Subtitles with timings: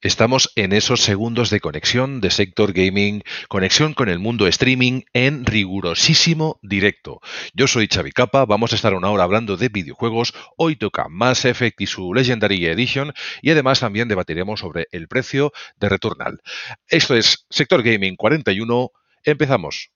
[0.00, 5.44] Estamos en esos segundos de conexión de Sector Gaming, conexión con el mundo streaming en
[5.44, 7.18] rigurosísimo directo.
[7.52, 11.44] Yo soy Xavi Capa, vamos a estar una hora hablando de videojuegos, hoy toca Mass
[11.46, 13.12] Effect y su Legendary Edition
[13.42, 16.42] y además también debatiremos sobre el precio de Returnal.
[16.86, 18.92] Esto es Sector Gaming 41,
[19.24, 19.90] empezamos.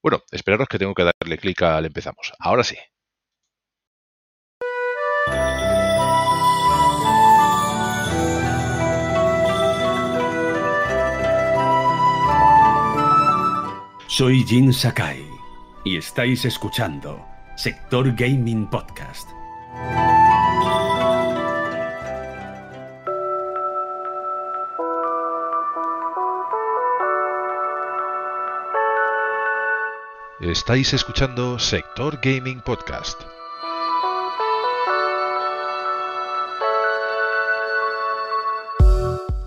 [0.00, 2.32] Bueno, esperaros que tengo que darle clic al empezamos.
[2.38, 2.76] Ahora sí.
[14.18, 15.24] Soy Jin Sakai
[15.84, 19.30] y estáis escuchando Sector Gaming Podcast.
[30.40, 33.22] Estáis escuchando Sector Gaming Podcast.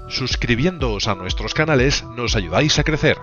[0.08, 3.18] Suscribiéndoos a nuestros canales nos ayudáis a crecer.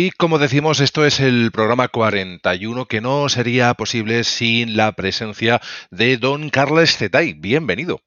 [0.00, 5.60] Y como decimos, esto es el programa 41 que no sería posible sin la presencia
[5.90, 7.32] de don Carles Zetay.
[7.32, 8.00] Bienvenido.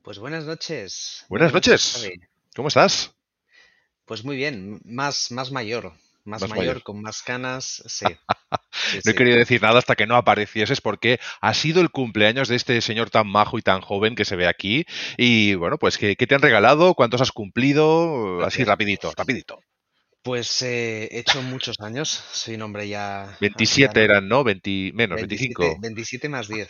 [0.00, 1.26] Pues buenas noches.
[1.28, 2.08] Buenas noches.
[2.54, 3.16] ¿Cómo estás?
[4.04, 5.94] Pues muy bien, más, más mayor.
[6.24, 8.04] Más, mayor, con más canas, sí.
[8.04, 12.54] no he querido decir nada hasta que no aparecieses porque ha sido el cumpleaños de
[12.54, 14.86] este señor tan majo y tan joven que se ve aquí.
[15.16, 16.94] Y bueno, pues ¿qué, qué te han regalado?
[16.94, 18.44] ¿Cuántos has cumplido?
[18.44, 19.58] Así rapidito, rapidito.
[20.22, 23.36] Pues eh, he hecho muchos años, soy un hombre ya...
[23.40, 24.42] 27 eran, ¿no?
[24.42, 25.78] 20, menos, 25.
[25.80, 26.68] 27 más 10.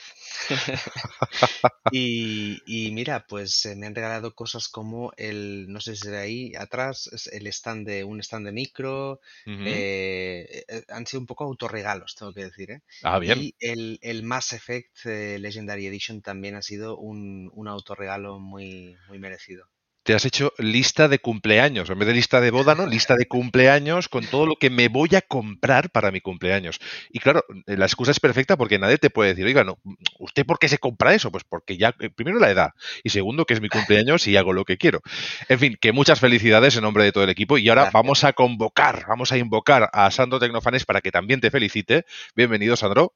[1.93, 6.53] y, mira, pues eh, me han regalado cosas como el, no sé si de ahí
[6.57, 9.21] atrás, el stand de un stand de micro.
[9.47, 12.71] Eh, han sido un poco autorregalos, tengo que decir.
[12.71, 12.83] ¿eh?
[13.03, 13.39] Ah, bien.
[13.41, 19.19] Y el, el Mass Effect Legendary Edition también ha sido un, un autorregalo muy, muy
[19.19, 19.69] merecido
[20.09, 22.87] te has hecho lista de cumpleaños, en vez de lista de boda, ¿no?
[22.87, 26.81] Lista de cumpleaños con todo lo que me voy a comprar para mi cumpleaños.
[27.11, 29.77] Y claro, la excusa es perfecta porque nadie te puede decir, oiga, no,
[30.19, 31.31] ¿usted por qué se compra eso?
[31.31, 32.71] Pues porque ya, eh, primero la edad
[33.05, 35.03] y segundo que es mi cumpleaños y hago lo que quiero.
[35.51, 38.33] En fin, que muchas felicidades en nombre de todo el equipo y ahora vamos a
[38.33, 42.07] convocar, vamos a invocar a Sandro Tecnofanes para que también te felicite.
[42.35, 43.13] Bienvenido, Sandro.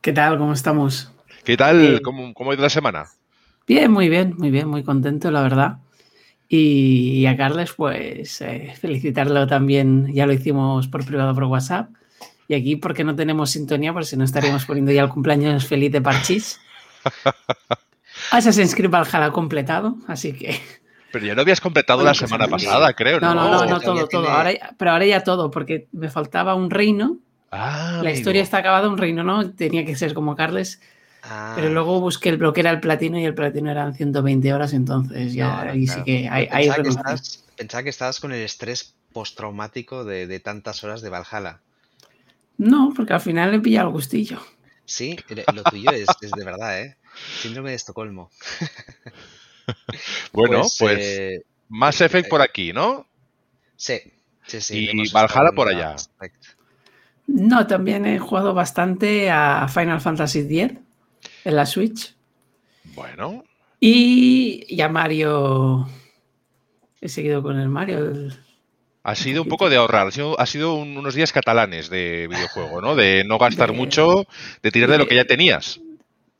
[0.00, 0.38] ¿Qué tal?
[0.38, 1.12] ¿Cómo estamos?
[1.44, 2.00] ¿Qué tal?
[2.02, 3.06] ¿Cómo, ¿Cómo ha ido la semana?
[3.68, 5.76] Bien, muy bien, muy bien, muy contento, la verdad.
[6.48, 11.90] Y, a Carles, pues eh, felicitarlo también, ya lo hicimos por privado por WhatsApp.
[12.48, 15.92] Y aquí, porque no tenemos sintonía, por si no estaríamos poniendo ya el cumpleaños feliz
[15.92, 16.58] de Parchís.
[18.32, 20.58] Assassin's Creed Valhalla completado, así que.
[21.12, 23.34] Pero ya lo habías completado la pues semana pasada, creo, ¿no?
[23.34, 24.28] No, no, no, todo, todo.
[24.78, 27.18] pero ahora ya todo, porque me faltaba un reino.
[27.50, 29.50] Ah, la historia está acabada, un reino, ¿no?
[29.52, 30.80] Tenía que ser como Carles
[31.20, 31.70] pero ah.
[31.70, 35.60] luego busqué el bloque era el platino y el platino eran 120 horas, entonces ya
[35.62, 40.26] ahí sí que hay, pensaba, que estás, pensaba que estabas con el estrés postraumático de,
[40.26, 41.60] de tantas horas de Valhalla.
[42.56, 44.40] No, porque al final le pilla el gustillo.
[44.84, 45.16] Sí,
[45.54, 46.96] lo tuyo es, de verdad, ¿eh?
[47.40, 48.30] Síndrome de Estocolmo.
[50.32, 53.06] bueno, pues, pues eh, Mass Effect por aquí, ¿no?
[53.76, 54.00] Sí,
[54.46, 54.88] sí, sí.
[54.90, 55.94] Y Valhalla por allá.
[57.26, 60.78] No, también he jugado bastante a Final Fantasy X
[61.48, 62.14] en la Switch.
[62.94, 63.42] Bueno.
[63.80, 65.88] Y ya Mario.
[67.00, 68.28] He seguido con el Mario.
[69.02, 72.94] Ha sido un poco de ahorrar, ha sido, unos días catalanes de videojuego, ¿no?
[72.94, 74.26] De no gastar mucho,
[74.62, 75.80] de tirar de lo que ya tenías.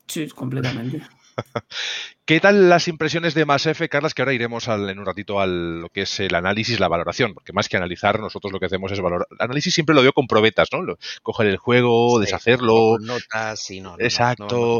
[0.05, 1.01] Sí, completamente.
[2.29, 4.13] ¿Qué tal las impresiones de Mass Effect, Carlas?
[4.13, 7.53] Que ahora iremos en un ratito a lo que es el análisis, la valoración, porque
[7.53, 9.25] más que analizar, nosotros lo que hacemos es valorar.
[9.31, 10.95] El análisis siempre lo veo con probetas, ¿no?
[11.23, 12.99] Coger el juego, deshacerlo.
[12.99, 13.95] notas y no.
[13.97, 14.79] Exacto.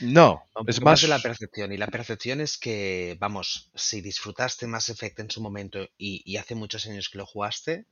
[0.00, 1.00] No, es más...
[1.00, 1.72] de la percepción.
[1.72, 6.54] Y la percepción es que, vamos, si disfrutaste Mass Effect en su momento y, hace
[6.54, 7.86] muchos años que lo jugaste,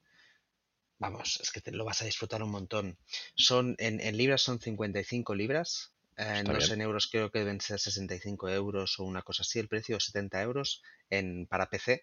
[0.99, 2.99] vamos, es que te lo vas a disfrutar un montón.
[3.37, 7.61] Son, en, en libras son 55 libras eh, no sé, en euros creo que deben
[7.61, 12.03] ser 65 euros o una cosa así, el precio 70 euros en, para PC.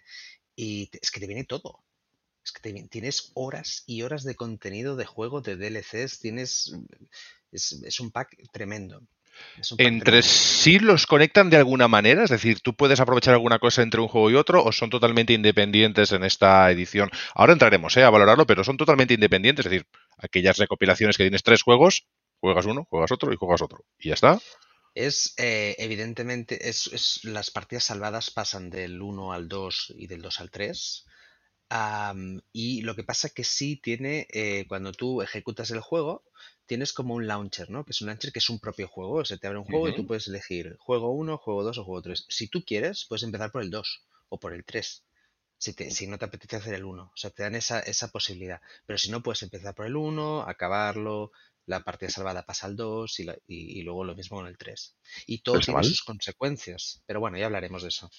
[0.55, 1.83] Y es que te viene todo.
[2.43, 6.73] Es que tienes horas y horas de contenido de juego, de DLCs, tienes...
[7.51, 9.01] Es, un pack tremendo.
[9.77, 12.23] ¿Entre sí los conectan de alguna manera?
[12.23, 15.33] Es decir, ¿tú puedes aprovechar alguna cosa entre un juego y otro o son totalmente
[15.33, 17.09] independientes en esta edición?
[17.33, 18.03] Ahora entraremos ¿eh?
[18.03, 19.65] a valorarlo, pero son totalmente independientes.
[19.65, 22.05] Es decir, aquellas recopilaciones que tienes tres juegos
[22.41, 23.85] Juegas uno, juegas otro y juegas otro.
[23.97, 24.39] Y ya está.
[24.93, 30.39] Es, eh, evidentemente, es, las partidas salvadas pasan del 1 al 2 y del 2
[30.39, 31.05] al 3.
[31.69, 36.23] Am, y lo que pasa es que sí tiene, eh, cuando tú ejecutas el juego,
[36.65, 37.85] tienes como un launcher, ¿no?
[37.85, 39.23] Que es un launcher que es un propio juego.
[39.25, 42.01] Se te abre un juego y tú puedes elegir juego uno, juego 2 o juego
[42.01, 42.25] 3.
[42.29, 45.03] Si tú quieres, puedes empezar por el 2 o por el 3.
[45.57, 48.07] Si, te- si no te apetece hacer el uno O sea, te dan esa, esa
[48.09, 48.61] posibilidad.
[48.85, 51.31] Pero si no, puedes empezar por el uno acabarlo,
[51.69, 54.57] la partida salvada pasa al 2 y, la- y- y luego lo mismo con el
[54.57, 54.95] 3.
[55.27, 57.03] Y todo tiene sus consecuencias.
[57.05, 58.09] Pero bueno, ya hablaremos de eso.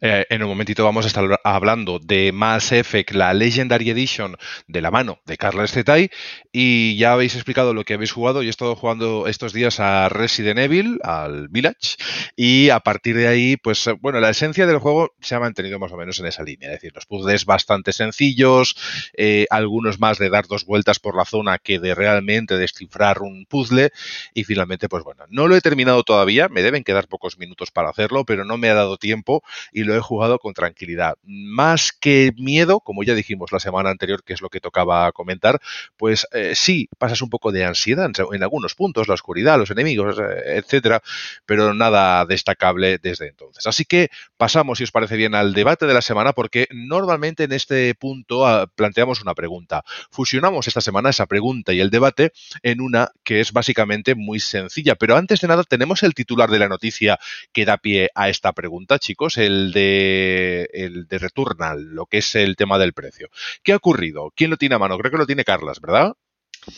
[0.00, 4.36] Eh, en un momentito vamos a estar hablando de Mass Effect, la Legendary Edition,
[4.68, 6.10] de la mano de Carlos Zetay.
[6.52, 8.42] Y ya habéis explicado lo que habéis jugado.
[8.42, 11.96] Yo he estado jugando estos días a Resident Evil, al Village.
[12.36, 15.80] Y a partir de ahí, pues eh, bueno, la esencia del juego se ha mantenido
[15.80, 16.68] más o menos en esa línea.
[16.68, 18.76] Es decir, los puzzles bastante sencillos,
[19.16, 23.46] eh, algunos más de dar dos vueltas por la zona que de realmente descifrar un
[23.46, 23.92] puzzle.
[24.34, 26.48] Y finalmente, pues bueno, no lo he terminado todavía.
[26.48, 29.42] Me deben quedar pocos minutos para hacerlo, pero no me ha dado tiempo
[29.72, 31.16] y lo he jugado con tranquilidad.
[31.22, 35.60] Más que miedo, como ya dijimos la semana anterior, que es lo que tocaba comentar,
[35.96, 39.70] pues eh, sí, pasas un poco de ansiedad en, en algunos puntos, la oscuridad, los
[39.70, 41.02] enemigos, eh, etcétera,
[41.46, 43.66] pero nada destacable desde entonces.
[43.66, 47.52] Así que pasamos, si os parece bien, al debate de la semana, porque normalmente en
[47.52, 49.84] este punto ah, planteamos una pregunta.
[50.10, 54.94] Fusionamos esta semana esa pregunta y el debate en una que es básicamente muy sencilla.
[54.96, 57.18] Pero antes de nada, tenemos el titular de la noticia
[57.52, 62.34] que da pie a esta pregunta, chicos, el de, el de Returnal, lo que es
[62.34, 63.28] el tema del precio.
[63.62, 64.32] ¿Qué ha ocurrido?
[64.36, 64.98] ¿Quién lo tiene a mano?
[64.98, 66.12] Creo que lo tiene Carlas, ¿verdad?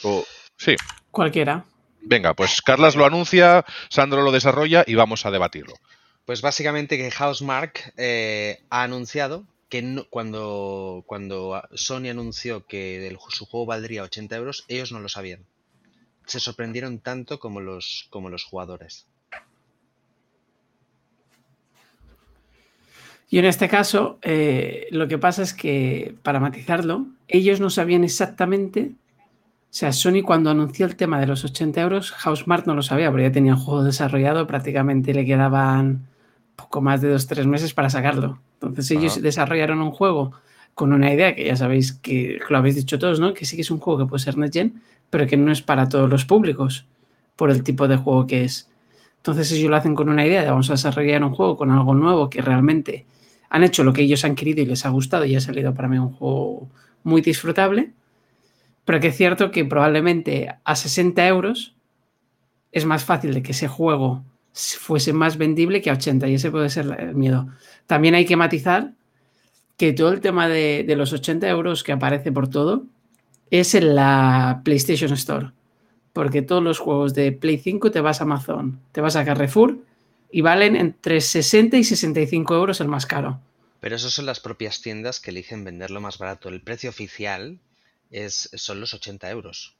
[0.03, 0.25] O-
[0.57, 0.77] sí.
[1.11, 1.65] Cualquiera.
[2.03, 5.75] Venga, pues Carlas lo anuncia, Sandro lo desarrolla y vamos a debatirlo.
[6.27, 13.19] Pues básicamente que Housemark eh, ha anunciado que no- cuando, cuando Sony anunció que el-
[13.31, 15.45] su juego valdría 80 euros, ellos no lo sabían.
[16.27, 19.07] Se sorprendieron tanto como los, como los jugadores.
[23.31, 28.05] Y en este caso, eh, lo que pasa es que, para matizarlo, ellos no sabían
[28.05, 28.93] exactamente.
[28.93, 33.11] O sea, Sony cuando anunció el tema de los 80 euros, Housemark no lo sabía,
[33.11, 36.07] porque ya tenía el juego desarrollado, prácticamente le quedaban
[36.55, 38.39] poco más de dos tres meses para sacarlo.
[38.55, 39.23] Entonces ellos Ajá.
[39.23, 40.33] desarrollaron un juego
[40.75, 43.33] con una idea que ya sabéis que lo habéis dicho todos, ¿no?
[43.35, 45.63] Que sí que es un juego que puede ser Next Gen, pero que no es
[45.63, 46.87] para todos los públicos,
[47.37, 48.69] por el tipo de juego que es.
[49.19, 51.95] Entonces ellos lo hacen con una idea de vamos a desarrollar un juego con algo
[51.95, 53.07] nuevo que realmente
[53.49, 55.89] han hecho lo que ellos han querido y les ha gustado y ha salido para
[55.89, 56.69] mí un juego
[57.05, 57.93] muy disfrutable,
[58.85, 61.75] pero que es cierto que probablemente a 60 euros
[62.73, 66.51] es más fácil de que ese juego fuese más vendible que a 80 y ese
[66.51, 67.49] puede ser el miedo.
[67.87, 68.93] También hay que matizar
[69.77, 72.85] que todo el tema de, de los 80 euros que aparece por todo
[73.51, 75.51] es en la PlayStation Store.
[76.13, 79.79] Porque todos los juegos de Play 5 te vas a Amazon, te vas a Carrefour
[80.31, 83.41] y valen entre 60 y 65 euros el más caro.
[83.81, 86.49] Pero eso son las propias tiendas que eligen venderlo más barato.
[86.49, 87.59] El precio oficial
[88.11, 89.77] es, son los 80 euros.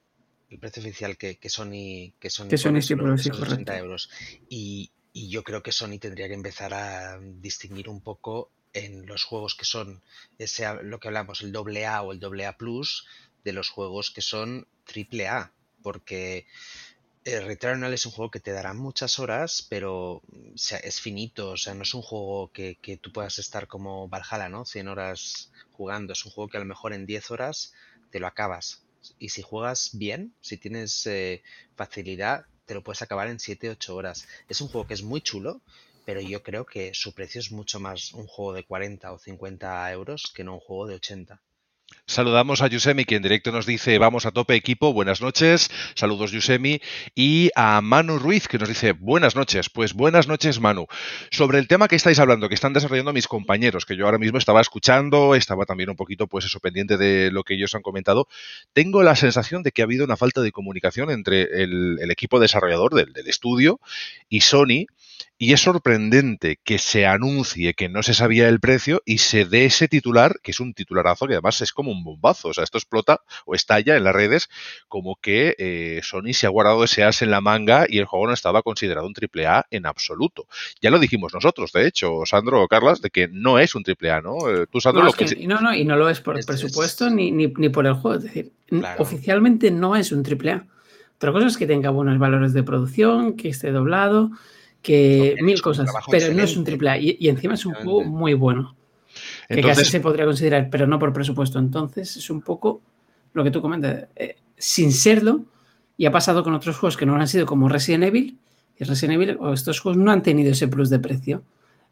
[0.51, 3.73] El precio oficial que, que Sony que Sony, Que Sony sí, los 80 correcto.
[3.73, 4.11] euros.
[4.49, 9.25] Y, y yo creo que Sony tendría que empezar a distinguir un poco en los
[9.25, 10.03] juegos que son
[10.39, 13.07] ese, lo que hablamos, el doble A o el doble A plus,
[13.45, 15.53] de los juegos que son triple A.
[15.83, 16.47] Porque
[17.25, 20.23] eh, Returnal es un juego que te dará muchas horas, pero
[20.55, 24.49] es finito, o sea, no es un juego que, que tú puedas estar como Valhalla,
[24.49, 24.67] ¿no?
[24.67, 27.73] 100 horas jugando, es un juego que a lo mejor en 10 horas
[28.11, 28.83] te lo acabas.
[29.19, 31.43] Y si juegas bien, si tienes eh,
[31.77, 34.27] facilidad, te lo puedes acabar en 7-8 horas.
[34.49, 35.61] Es un juego que es muy chulo,
[36.05, 39.93] pero yo creo que su precio es mucho más un juego de 40 o 50
[39.93, 41.41] euros que no un juego de 80.
[42.07, 46.33] Saludamos a Yusemi, que en directo nos dice vamos a tope equipo, buenas noches, saludos
[46.33, 46.81] Yusemi,
[47.15, 50.87] y a Manu Ruiz, que nos dice buenas noches, pues buenas noches Manu.
[51.31, 54.37] Sobre el tema que estáis hablando, que están desarrollando mis compañeros, que yo ahora mismo
[54.37, 58.29] estaba escuchando, estaba también un poquito pues eso pendiente de lo que ellos han comentado,
[58.75, 62.95] tengo la sensación de que ha habido una falta de comunicación entre el, equipo desarrollador
[62.95, 63.81] del estudio
[64.29, 64.87] y Sony,
[65.37, 69.65] y es sorprendente que se anuncie que no se sabía el precio y se dé
[69.65, 72.49] ese titular, que es un titularazo que además es como un bombazo.
[72.49, 74.49] O sea, esto explota o estalla en las redes
[74.89, 78.29] como que eh, Sony se ha guardado ese as en la manga y el juego
[78.29, 80.47] no estaba considerado un triple A en absoluto.
[80.81, 84.13] Ya lo dijimos nosotros, de hecho, Sandro o Carlas, de que no es un triple
[84.13, 84.37] A, ¿no?
[84.49, 85.47] Eh, Tú, Sandro, No, lo es que- que...
[85.47, 87.95] no, no, y no lo es por Es- presupuesto es- ni, ni, ni por el
[87.95, 88.19] juego.
[88.19, 89.03] Es decir, Claro.
[89.03, 90.67] oficialmente no es un triple A.
[91.17, 94.31] Otra cosa es que tenga buenos valores de producción, que esté doblado,
[94.85, 96.99] que mil cosas, pero no es un triple A.
[96.99, 98.77] Y, y encima es un juego muy bueno.
[99.49, 101.59] Que casi se podría considerar, pero no por presupuesto.
[101.59, 102.81] Entonces es un poco
[103.33, 105.41] lo que tú comentas, eh, sin serlo,
[105.97, 108.37] y ha pasado con otros juegos que no han sido como Resident Evil,
[108.79, 111.43] y Resident Evil o estos juegos no han tenido ese plus de precio.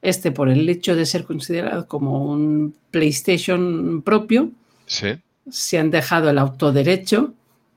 [0.02, 4.50] Este, por el hecho de ser considerado como un PlayStation propio,
[4.86, 5.08] Sí.
[5.48, 7.32] se han dejado el autoderecho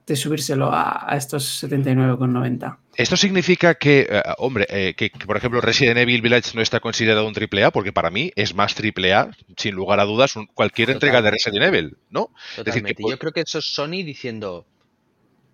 [0.07, 2.77] de subírselo a, a estos 79,90.
[2.95, 6.79] Esto significa que, eh, hombre, eh, que, que, por ejemplo Resident Evil Village no está
[6.79, 10.91] considerado un AAA, porque para mí es más AAA, sin lugar a dudas, un- cualquier
[10.91, 11.31] entrega de.
[11.31, 12.29] Resident Evil, ¿no?
[12.57, 13.03] decir, que Totalmente.
[13.09, 14.65] Yo creo que eso es Sony diciendo,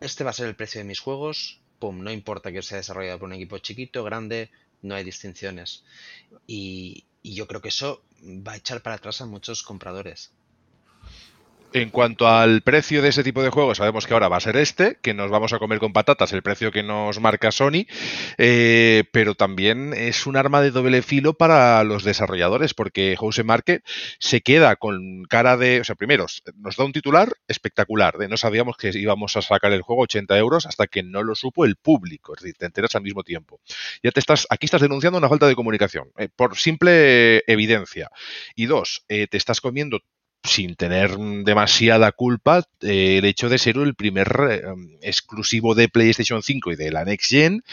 [0.02, 3.20] este va a ser el precio de mis juegos, pum, no importa que sea desarrollado
[3.20, 5.84] por un equipo chiquito, grande, no hay distinciones.
[6.46, 10.32] Y, y yo creo que eso va a echar para atrás a muchos compradores.
[11.74, 14.58] En cuanto al precio de ese tipo de juegos, sabemos que ahora va a ser
[14.58, 17.86] este, que nos vamos a comer con patatas el precio que nos marca Sony,
[18.38, 23.84] eh, pero también es un arma de doble filo para los desarrolladores, porque Jose Marque
[24.20, 26.26] se queda con cara de, o sea, primero,
[26.58, 30.38] nos da un titular espectacular, de no sabíamos que íbamos a sacar el juego 80
[30.38, 33.62] euros hasta que no lo supo el público, es decir, te enteras al mismo tiempo.
[34.04, 38.10] Ya te estás, aquí estás denunciando una falta de comunicación, eh, por simple evidencia.
[38.58, 40.02] Y dos, eh, te estás comiendo
[40.44, 44.62] sin tener demasiada culpa eh, el hecho de ser el primer eh,
[45.02, 47.64] exclusivo de PlayStation 5 y de la Next Gen,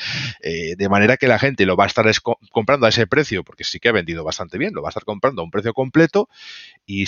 [0.43, 2.07] eh, de manera que la gente lo va a estar
[2.53, 5.05] comprando a ese precio, porque sí que ha vendido bastante bien, lo va a estar
[5.05, 6.29] comprando a un precio completo
[6.87, 7.07] y,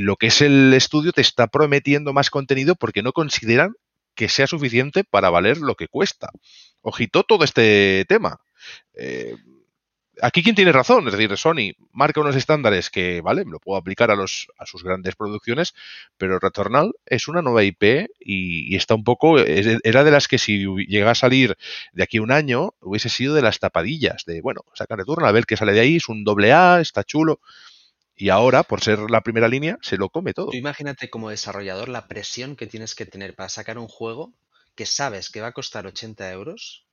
[0.00, 3.74] lo que es el estudio te está prometiendo más contenido porque no consideran
[4.14, 6.30] que sea suficiente para valer lo que cuesta.
[6.82, 8.40] Ojito todo este tema.
[10.20, 14.10] Aquí quién tiene razón, es decir, Sony marca unos estándares que, vale, lo puedo aplicar
[14.10, 15.74] a los a sus grandes producciones,
[16.18, 20.66] pero Returnal es una nueva IP y, está un poco era de las que si
[20.86, 21.56] llega a salir
[21.92, 25.32] de aquí a un año hubiese sido de las tapadillas de, bueno, saca Returnal a
[25.32, 27.40] ver qué sale de ahí, es un doble A, está chulo.
[28.14, 30.50] Y ahora, por ser la primera línea, se lo come todo.
[30.50, 34.32] Tú imagínate como desarrollador la presión que tienes que tener para sacar un juego
[34.74, 36.84] que sabes que va a costar 80 euros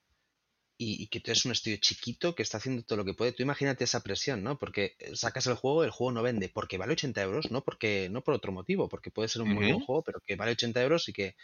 [0.81, 3.33] y, y que tú eres un estudio chiquito que está haciendo todo lo que puede.
[3.33, 4.57] Tú imagínate esa presión, ¿no?
[4.57, 8.23] Porque sacas el juego, el juego no vende porque vale 80 euros, no porque no
[8.23, 11.09] por otro motivo, porque puede ser un muy buen juego, pero que vale 80 euros
[11.09, 11.35] y que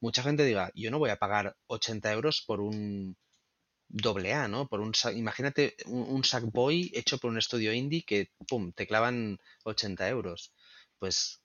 [0.00, 3.16] mucha gente diga, yo no voy a pagar 80 euros por un
[3.88, 4.68] doble A, ¿no?
[4.68, 9.38] Por un, imagínate un, un Sackboy hecho por un estudio indie que, pum, te clavan
[9.64, 10.52] 80 euros.
[11.00, 11.43] Pues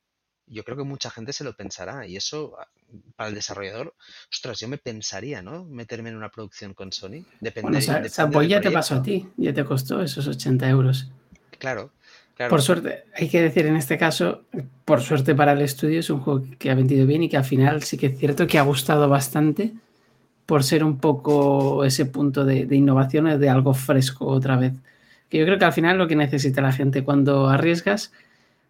[0.50, 2.68] yo creo que mucha gente se lo pensará y eso ah,
[3.16, 3.94] para el desarrollador,
[4.32, 5.66] ostras, yo me pensaría, ¿no?
[5.66, 7.24] Meterme en una producción con Sony.
[7.40, 11.10] Depende, Bueno, Sa- del ya te pasó a ti, ya te costó esos 80 euros.
[11.58, 11.92] Claro,
[12.36, 12.50] claro.
[12.50, 14.44] Por suerte, hay que decir en este caso,
[14.86, 17.46] por suerte para el estudio, es un juego que ha vendido bien y que al
[17.46, 19.74] final sí que es cierto que ha gustado bastante
[20.46, 24.74] por ser un poco ese punto de, de innovación, de algo fresco otra vez.
[25.30, 28.12] Que yo creo que al final lo que necesita la gente cuando arriesgas,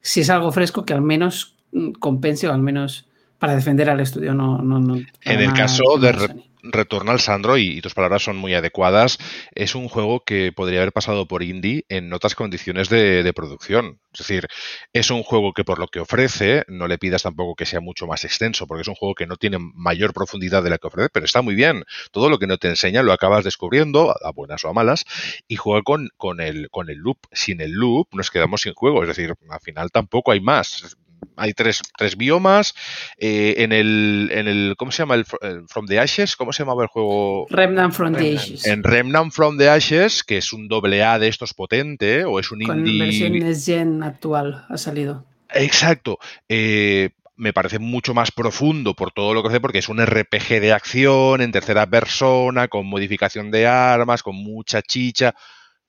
[0.01, 1.55] si es algo fresco, que al menos
[1.99, 3.07] compense o al menos
[3.37, 4.33] para defender al estudio.
[4.33, 6.11] No, no, no, En el caso de.
[6.11, 9.17] Re- Returnal, Sandro, y, y tus palabras son muy adecuadas,
[9.55, 14.01] es un juego que podría haber pasado por indie en otras condiciones de, de producción.
[14.11, 14.45] Es decir,
[14.91, 18.07] es un juego que por lo que ofrece, no le pidas tampoco que sea mucho
[18.07, 21.09] más extenso, porque es un juego que no tiene mayor profundidad de la que ofrece,
[21.13, 21.85] pero está muy bien.
[22.11, 25.05] Todo lo que no te enseña lo acabas descubriendo, a buenas o a malas,
[25.47, 27.19] y juega con, con, el, con el loop.
[27.31, 30.97] Sin el loop nos quedamos sin juego, es decir, al final tampoco hay más.
[31.35, 32.73] Hay tres, tres biomas.
[33.17, 34.75] eh, en, el, en el.
[34.77, 35.15] ¿Cómo se llama?
[35.15, 36.35] El, Fr- el From the Ashes.
[36.35, 37.45] ¿Cómo se llamaba el juego?
[37.49, 38.35] Remnant from the.
[38.35, 38.65] Ages.
[38.65, 42.51] En Remnant from the Ashes, que es un doble A de estos potente, o es
[42.51, 42.99] un Con indie.
[43.05, 45.25] versión Next Gen actual ha salido.
[45.53, 46.19] Exacto.
[46.47, 50.59] Eh, me parece mucho más profundo por todo lo que hace, porque es un RPG
[50.59, 55.33] de acción en tercera persona, con modificación de armas, con mucha chicha.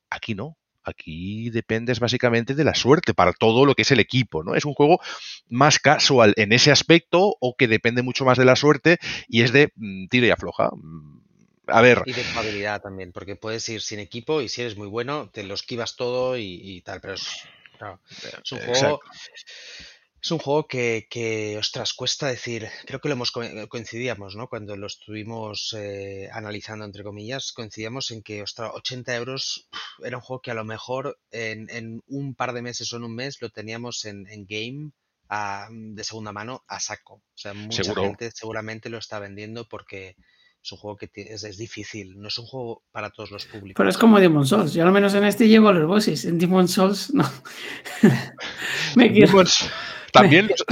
[0.08, 0.56] Aquí no.
[0.90, 4.54] Aquí dependes básicamente de la suerte para todo lo que es el equipo, ¿no?
[4.54, 5.00] Es un juego
[5.49, 9.52] más casual en ese aspecto o que depende mucho más de la suerte y es
[9.52, 10.70] de mm, tira y afloja.
[10.73, 11.20] Mm,
[11.68, 14.88] A ver, Y de probabilidad también, porque puedes ir sin equipo y si eres muy
[14.88, 17.44] bueno, te lo esquivas todo y, y tal, pero es,
[17.78, 18.00] claro,
[18.42, 19.00] es un Exacto.
[20.23, 24.49] Es un juego que, que, ostras, cuesta decir, creo que lo hemos co- coincidíamos, ¿no?
[24.49, 29.69] Cuando lo estuvimos eh, analizando, entre comillas, coincidíamos en que, ostras, 80 euros
[30.05, 33.05] era un juego que a lo mejor en, en un par de meses o en
[33.05, 34.91] un mes lo teníamos en, en game
[35.29, 37.15] a- de segunda mano a saco.
[37.15, 38.03] O sea, mucha Seguro.
[38.03, 40.17] gente seguramente lo está vendiendo porque
[40.62, 43.77] es un juego que es, es difícil, no es un juego para todos los públicos.
[43.79, 44.75] Pero es como Demon Souls.
[44.75, 46.27] Yo al menos en este llego a los bosses.
[46.27, 47.25] En Demon Souls no.
[48.97, 49.45] Me quiero.
[50.12, 50.64] También los-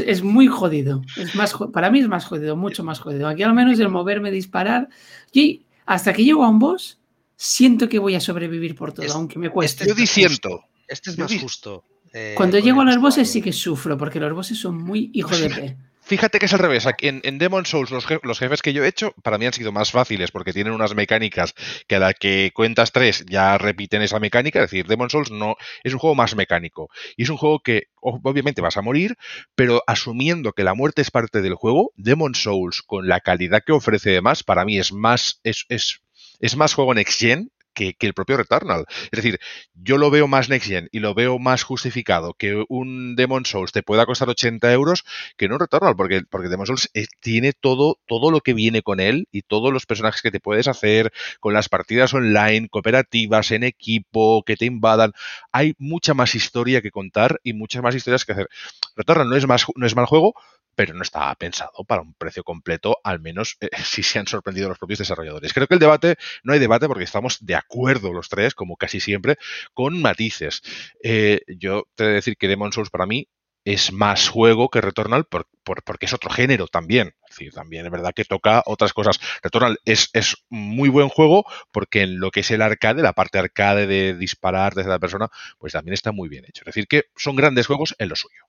[0.00, 1.02] es, es muy jodido.
[1.16, 3.28] Es más, para mí es más jodido, mucho más jodido.
[3.28, 4.88] Aquí al menos el moverme, disparar.
[5.32, 6.98] Y hasta que llego a un boss,
[7.36, 9.84] siento que voy a sobrevivir por todo, Es- aunque me cueste.
[9.84, 10.62] este yo diciendo.
[10.86, 11.82] Este es más justo.
[12.12, 15.36] eh, Cuando llego a los bosses sí que sufro, porque los bosses son muy hijo
[15.36, 15.76] de.
[16.04, 16.86] Fíjate que es al revés.
[17.00, 19.72] En, en Demon Souls, los, los, jefes que yo he hecho, para mí han sido
[19.72, 21.54] más fáciles porque tienen unas mecánicas
[21.86, 24.60] que a la que cuentas tres ya repiten esa mecánica.
[24.60, 26.88] Es decir, Demon Souls no es un juego más mecánico.
[27.16, 29.16] Y es un juego que, obviamente, vas a morir,
[29.54, 33.72] pero asumiendo que la muerte es parte del juego, Demon Souls, con la calidad que
[33.72, 35.40] ofrece además, para mí es más.
[35.44, 36.00] Es, es,
[36.40, 38.86] es más juego Next Gen que, el propio Returnal.
[39.04, 39.40] Es decir,
[39.74, 43.72] yo lo veo más Next Gen y lo veo más justificado que un Demon Souls
[43.72, 45.04] te pueda costar 80 euros
[45.36, 48.82] que no un Returnal, porque, porque Demon Souls eh, tiene todo, todo lo que viene
[48.82, 53.50] con él y todos los personajes que te puedes hacer, con las partidas online, cooperativas,
[53.50, 55.12] en equipo, que te invadan.
[55.52, 58.48] Hay mucha más historia que contar y muchas más historias que hacer.
[58.96, 60.34] Returnal no es, más, no es mal juego,
[60.74, 64.68] pero no está pensado para un precio completo, al menos eh, si se han sorprendido
[64.68, 65.52] los propios desarrolladores.
[65.52, 67.63] Creo que el debate, no hay debate porque estamos de acuerdo
[68.12, 69.36] los tres, como casi siempre,
[69.72, 70.62] con matices.
[71.02, 73.28] Eh, yo te he de decir que Demon Souls para mí
[73.64, 77.14] es más juego que Returnal por, porque es otro género también.
[77.28, 79.18] Es decir, también es verdad que toca otras cosas.
[79.42, 83.38] Returnal es, es muy buen juego porque en lo que es el arcade, la parte
[83.38, 85.28] arcade de disparar desde la persona,
[85.58, 86.62] pues también está muy bien hecho.
[86.62, 88.44] Es decir, que son grandes juegos en lo suyo.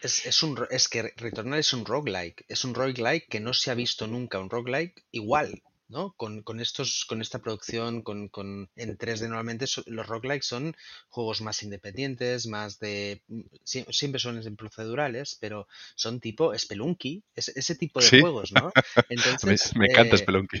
[0.00, 2.46] Es, es, un, es que Returnal es un roguelike.
[2.48, 5.62] Es un roguelike que no se ha visto nunca un roguelike igual.
[5.88, 6.12] ¿No?
[6.16, 10.76] Con, con, estos, con esta producción, con, con en 3D normalmente los roguelikes son
[11.08, 13.22] juegos más independientes, más de...
[13.64, 18.70] siempre son procedurales, pero son tipo Spelunky, ese tipo de juegos, ¿no?
[19.08, 20.60] Entonces, me, encanta eh, Spelunky.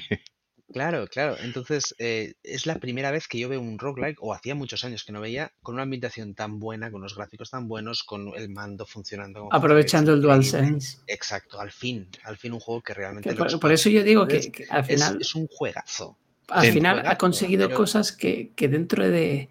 [0.72, 1.36] Claro, claro.
[1.40, 5.04] Entonces, eh, es la primera vez que yo veo un roguelike, o hacía muchos años
[5.04, 8.50] que no veía, con una ambientación tan buena, con los gráficos tan buenos, con el
[8.50, 9.40] mando funcionando.
[9.40, 10.98] Como Aprovechando el DualSense.
[11.06, 13.34] Exacto, al fin, al fin un juego que realmente...
[13.34, 15.18] por, eso yo digo que, al final...
[15.20, 16.18] Es, un juegazo.
[16.48, 19.48] Al final ha conseguido cosas que, dentro de,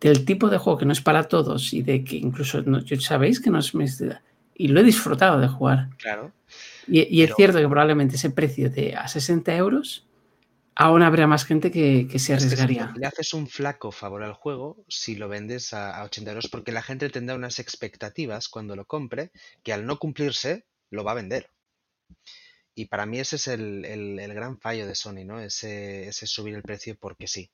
[0.00, 3.40] del tipo de juego que no es para todos y de que incluso no, sabéis
[3.40, 3.72] que no es
[4.56, 5.88] y lo he disfrutado de jugar.
[5.98, 6.32] Claro.
[6.86, 10.06] Y, es cierto que probablemente ese precio de a 60 euros
[10.76, 12.92] aún habrá más gente que, se arriesgaría.
[12.96, 16.82] le haces un flaco favor al juego si lo vendes a, 80 euros, porque la
[16.82, 19.30] gente tendrá unas expectativas cuando lo compre
[19.62, 21.50] que al no cumplirse lo va a vender.
[22.74, 25.40] Y para mí ese es el, gran fallo de Sony, ¿no?
[25.40, 27.50] Ese, ese subir el precio porque sí.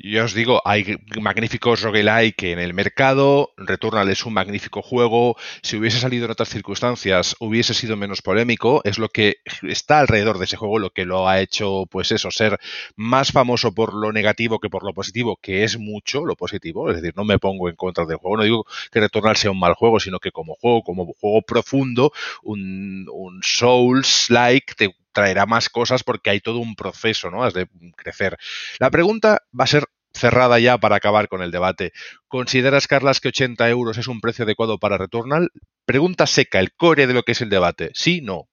[0.00, 5.76] Ya os digo, hay magníficos roguelike en el mercado, Returnal es un magnífico juego, si
[5.76, 10.44] hubiese salido en otras circunstancias hubiese sido menos polémico, es lo que está alrededor de
[10.44, 12.60] ese juego lo que lo ha hecho, pues eso, ser
[12.94, 17.02] más famoso por lo negativo que por lo positivo, que es mucho lo positivo, es
[17.02, 19.74] decir, no me pongo en contra del juego, no digo que Returnal sea un mal
[19.74, 22.12] juego, sino que como juego, como juego profundo,
[22.44, 27.42] un, un Souls-like te traerá más cosas porque hay todo un proceso, ¿no?
[27.42, 28.38] Has de crecer.
[28.78, 31.92] La pregunta va a ser cerrada ya para acabar con el debate.
[32.28, 35.50] ¿Consideras, Carlas, que 80 euros es un precio adecuado para Returnal?
[35.84, 37.90] Pregunta seca, el core de lo que es el debate.
[37.94, 38.20] ¿Sí?
[38.20, 38.48] No.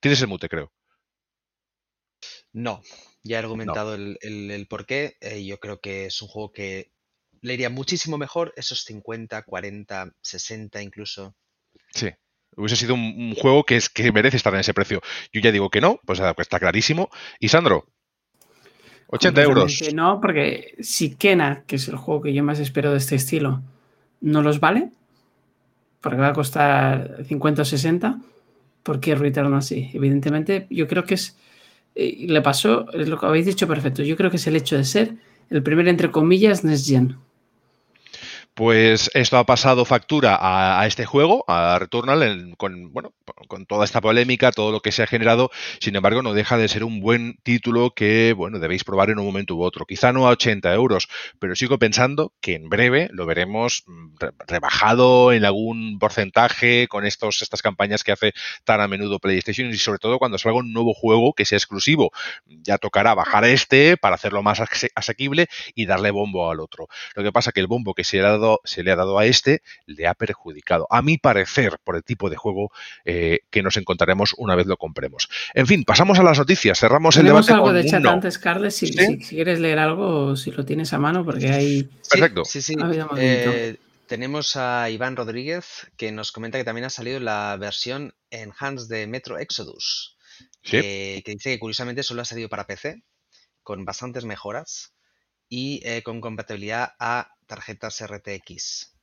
[0.00, 0.72] Tienes el mute, creo.
[2.54, 2.80] No,
[3.22, 5.18] ya he argumentado el, el, por qué.
[5.20, 6.90] Eh, yo creo que es un juego que
[7.42, 11.36] le iría muchísimo mejor esos 50, 40, 60 incluso.
[11.90, 12.08] Sí.
[12.56, 15.00] Hubiese sido un, juego que, es, que merece estar en ese precio.
[15.32, 17.10] Yo ya digo que no, pues está clarísimo.
[17.40, 17.86] Y Sandro,
[19.08, 19.94] 80 euros.
[19.94, 23.62] No, porque si Kena, que es el juego que yo más espero de este estilo,
[24.20, 24.90] no los vale,
[26.00, 28.18] porque va a costar 50 o 60,
[28.82, 29.90] ¿por qué Return así?
[29.92, 31.36] Evidentemente, yo creo que es.
[31.94, 34.02] Eh, le pasó, es lo que habéis dicho perfecto.
[34.02, 35.14] Yo creo que es el hecho de ser
[35.50, 37.16] el primer, entre comillas, Next Gen.
[38.54, 43.12] Pues esto ha pasado factura a, este juego, a Returnal, con, bueno,
[43.48, 45.50] con toda esta polémica, todo lo que se ha generado.
[45.80, 49.26] Sin embargo, no deja de ser un buen título que, bueno, debéis probar en un
[49.26, 49.86] momento u otro.
[49.86, 51.08] Quizá no a 80 euros,
[51.40, 57.42] pero sigo pensando que en breve lo veremos mm, rebajado en algún porcentaje con estos,
[57.42, 60.94] estas campañas que hace tan a menudo PlayStation y sobre todo cuando salga un nuevo
[60.94, 62.12] juego que sea exclusivo.
[62.46, 64.62] Ya tocará bajar este para hacerlo más
[64.94, 66.86] asequible y darle bombo al otro.
[67.16, 69.26] Lo que pasa que el bombo que se ha dado se le ha dado a
[69.26, 70.86] este, le ha perjudicado.
[70.90, 72.70] A mi parecer, por el tipo de juego
[73.04, 75.28] eh, que nos encontraremos una vez lo compremos.
[75.54, 76.78] En fin, pasamos a las noticias.
[76.78, 77.52] Cerramos el debate.
[77.52, 81.48] algo de chat antes, Carles, si, quieres leer algo, si lo tienes a mano, porque
[81.50, 81.88] hay.
[82.10, 82.44] Perfecto.
[82.44, 82.74] Sí, sí.
[83.16, 83.76] Eh,
[84.06, 89.06] tenemos a Iván Rodríguez que nos comenta que también ha salido la versión Enhanced de
[89.06, 90.16] Metro Exodus.
[90.62, 93.02] que dice que curiosamente solo ha salido para PC,
[93.62, 94.94] con bastantes mejoras
[95.48, 98.94] y eh, con compatibilidad a tarjetas RTX.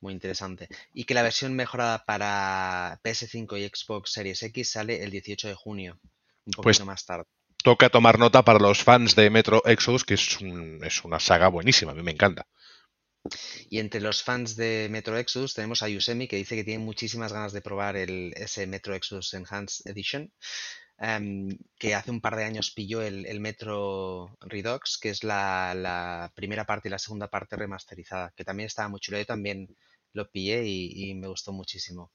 [0.00, 0.68] Muy interesante.
[0.92, 5.54] Y que la versión mejorada para PS5 y Xbox Series X sale el 18 de
[5.54, 6.00] junio,
[6.44, 7.24] un poquito pues más tarde.
[7.62, 10.38] Toca tomar nota para los fans de Metro Exodus, que es,
[10.82, 12.46] es una saga buenísima, a mí me encanta.
[13.70, 17.32] Y entre los fans de Metro Exodus tenemos a Yusemi que dice que tiene muchísimas
[17.32, 20.32] ganas de probar el, ese Metro Exodus Enhanced Edition,
[20.98, 26.64] em, que hace un par de años pilló el, Metro Redux, que es la, primera
[26.64, 29.18] parte y la segunda parte remasterizada, que también estaba muy chulo.
[29.18, 29.76] Yo también
[30.12, 32.12] lo pillé y me gustó muchísimo.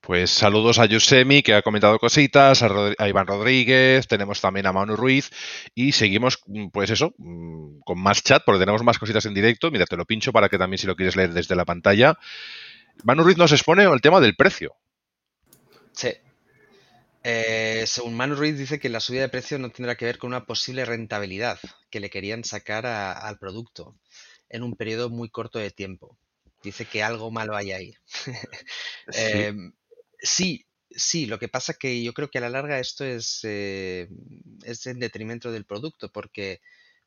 [0.00, 4.96] Pues saludos a Yusemi, que ha comentado cositas, a, Iván Rodríguez, tenemos también a Manu
[4.96, 5.30] Ruiz
[5.74, 9.70] y seguimos, mm, pues eso, mm, con más chat, porque tenemos más cositas en directo.
[9.70, 12.16] Mira, te lo pincho para que también si lo quieres leer desde la pantalla.
[13.02, 14.76] Manu Ruiz nos expone el tema del precio.
[15.92, 16.10] Sí.
[17.24, 20.28] Eh, según Manu Ruiz dice que la subida de precio no tendrá que ver con
[20.28, 21.58] una posible rentabilidad
[21.90, 23.96] que le querían sacar al producto
[24.48, 26.18] en un periodo muy corto de tiempo.
[26.62, 27.94] Dice que algo malo hay ahí.
[29.12, 29.72] Em,
[30.20, 34.08] Sí, sí, lo que pasa que yo creo que a la larga esto es, eh,
[34.64, 36.60] es en detrimento del producto, porque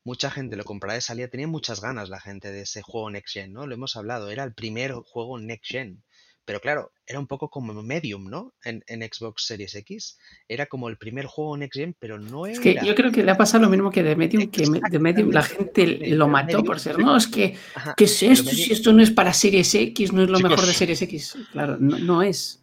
[0.04, 3.34] mucha gente lo compraba de salida, tenía muchas ganas la gente de ese juego Next
[3.34, 3.66] Gen, ¿no?
[3.66, 6.02] Lo hemos hablado, era el primer juego Next Gen.
[6.44, 8.54] Pero claro, era un poco como Medium, ¿no?
[8.64, 10.18] En, Xbox Series X.
[10.48, 12.54] Era como el primer juego Next Gen, pero no era.
[12.54, 14.98] Es que yo creo que le ha pasado lo mismo que de Medium, que de
[14.98, 16.98] Medium la gente lo mató por ser.
[16.98, 17.56] No, es que,
[17.96, 18.50] ¿qué es esto?
[18.50, 21.36] Si esto no es para Series X, no es lo mejor de Series X.
[21.52, 22.62] Claro, no es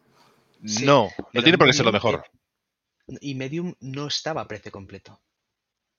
[0.61, 2.25] no, no tiene por qué ser lo mejor.
[3.21, 5.21] Y Medium no estaba a precio completo.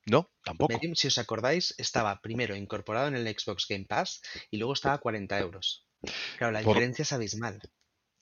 [0.05, 0.73] No, tampoco.
[0.73, 4.95] Medium, si os acordáis, estaba primero incorporado en el Xbox Game Pass y luego estaba
[4.95, 5.85] a 40 euros.
[6.37, 7.61] Claro, la diferencia es abismal.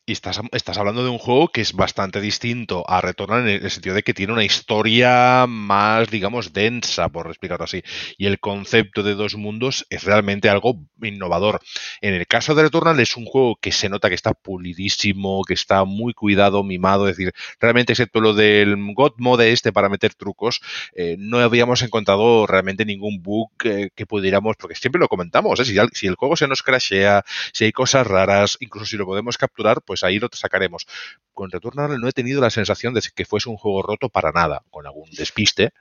[0.10, 0.40] Y estás,
[0.80, 4.16] hablando de un juego que es bastante distinto a Returnal en el sentido de que
[4.16, 7.84] tiene una historia más, digamos, densa, por explicarlo así.
[8.18, 11.60] Y el concepto de dos mundos es realmente algo innovador.
[12.02, 15.54] En el caso de Returnal es un juego que se nota que está pulidísimo, que
[15.54, 17.08] está muy cuidado, mimado.
[17.08, 20.60] Es decir, realmente, excepto lo del God Mode este para meter trucos,
[20.96, 25.66] eh, no habíamos encontrado realmente ningún bug que pudiéramos, porque siempre lo comentamos, ¿eh?
[25.66, 29.38] si, si el juego se nos crashea, si hay cosas raras, incluso si lo podemos
[29.38, 30.88] capturar, pues pues ahí lo sacaremos.
[31.34, 34.64] Con Returnal no he tenido la sensación de que fuese un juego roto para nada,
[34.70, 35.74] con algún despiste,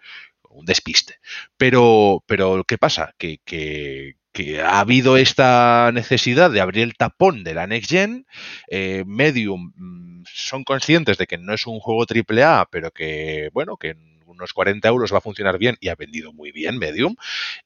[0.51, 1.21] un despiste.
[1.57, 3.15] Pero, pero ¿qué pasa?
[3.19, 4.17] Que, que,
[4.63, 8.25] ha habido esta necesidad de abrir el tapón de la Next Gen.
[8.69, 13.77] Eh, Medium mm, son conscientes de que no es un juego AAA, pero que, bueno,
[13.77, 17.17] que unos 40 euros va a funcionar bien y ha vendido muy bien Medium.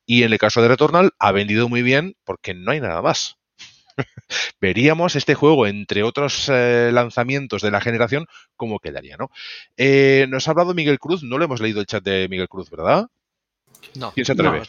[0.07, 3.37] Y en el caso de Returnal ha vendido muy bien porque no hay nada más.
[4.61, 8.27] veríamos este juego, entre otros eh, lanzamientos de la generación,
[8.57, 9.31] cómo quedaría, ¿no?
[9.77, 12.71] Eh, nos ha hablado Miguel Cruz, no le hemos leído el chat de Miguel Cruz,
[12.71, 13.09] ¿verdad?
[13.97, 14.63] No, ¿Quién se atreve?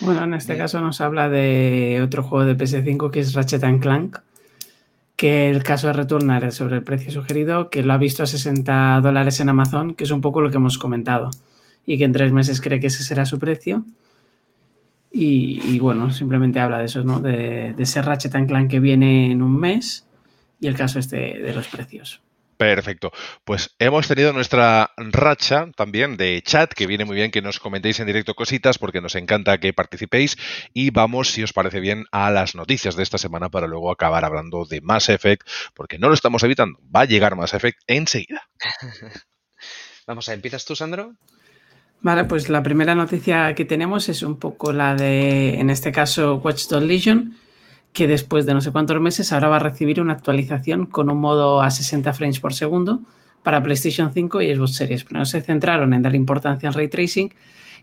[0.00, 4.18] bueno, en este caso nos habla de otro juego de PS5 que es Ratchet Clank,
[5.16, 8.26] que el caso de Returnal es sobre el precio sugerido, que lo ha visto a
[8.26, 11.30] 60 dólares en Amazon, que es un poco lo que hemos comentado,
[11.84, 13.84] y que en tres meses cree que ese será su precio.
[15.12, 17.20] Y, bueno, simplemente habla de eso, ¿no?
[17.20, 20.06] De, de ese Ratchet Clank que viene en un mes
[20.60, 22.22] y el caso este de los precios.
[22.60, 23.10] Perfecto.
[23.44, 28.00] Pues hemos tenido nuestra racha también de chat, que viene muy bien que nos comentéis
[28.00, 30.36] en directo cositas, porque nos encanta que participéis.
[30.74, 34.26] Y vamos, si os parece bien, a las noticias de esta semana para luego acabar
[34.26, 36.78] hablando de Mass Effect, porque no lo estamos evitando.
[36.94, 38.46] Va a llegar Mass Effect enseguida.
[40.06, 41.14] Vamos a, ¿empiezas tú, Sandro?
[42.02, 46.36] Vale, pues la primera noticia que tenemos es un poco la de, en este caso,
[46.36, 47.36] Watch Dogs Legion,
[47.92, 51.18] que después de no sé cuántos meses ahora va a recibir una actualización con un
[51.18, 53.00] modo a 60 frames por segundo
[53.42, 55.04] para PlayStation 5 y Xbox Series.
[55.04, 57.34] Pero no se centraron en dar importancia al ray tracing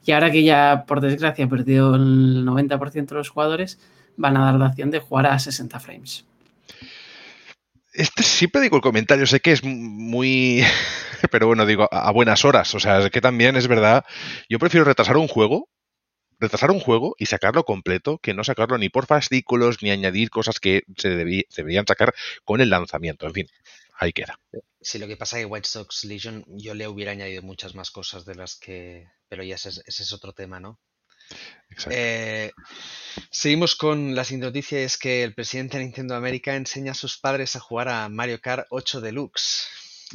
[0.03, 3.79] y ahora que ya, por desgracia, ha perdido el 90% de los jugadores,
[4.15, 6.25] van a dar la opción de jugar a 60 frames.
[7.97, 10.61] Este siempre digo el comentario, sé que es muy.
[11.31, 12.75] Pero bueno, digo, a buenas horas.
[12.75, 14.05] O sea, que también es verdad.
[14.47, 15.67] Yo prefiero retrasar un juego,
[16.39, 20.59] retrasar un juego y sacarlo completo, que no sacarlo ni por fascículos, ni añadir cosas
[20.59, 22.13] que se, deberían sacar
[22.45, 23.25] con el lanzamiento.
[23.25, 23.47] En fin,
[23.97, 24.39] ahí queda.
[24.79, 27.89] Sí, lo que pasa es que White Sox Legion yo le hubiera añadido muchas más
[27.89, 29.07] cosas de las que.
[29.27, 30.79] Pero ya ese es otro tema, ¿no?
[31.89, 32.51] Eh,
[33.29, 37.17] seguimos con la siguiente noticia, es que el presidente de Nintendo América enseña a sus
[37.17, 39.67] padres a jugar a Mario Kart 8 Deluxe.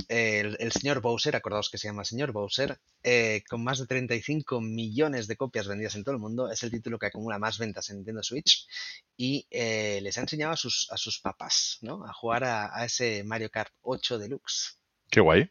[0.09, 5.27] El, señor Bowser, acordaos que se llama señor Bowser, eh, con más de 35 millones
[5.27, 7.97] de copias vendidas en todo el mundo, es el título que acumula más ventas en
[7.97, 8.67] Nintendo Switch
[9.19, 12.07] y eh, les ha enseñado a sus, a sus papás ¿no?
[12.07, 14.79] a jugar a, a ese Mario Kart 8 Deluxe.
[15.11, 15.51] Qué guay.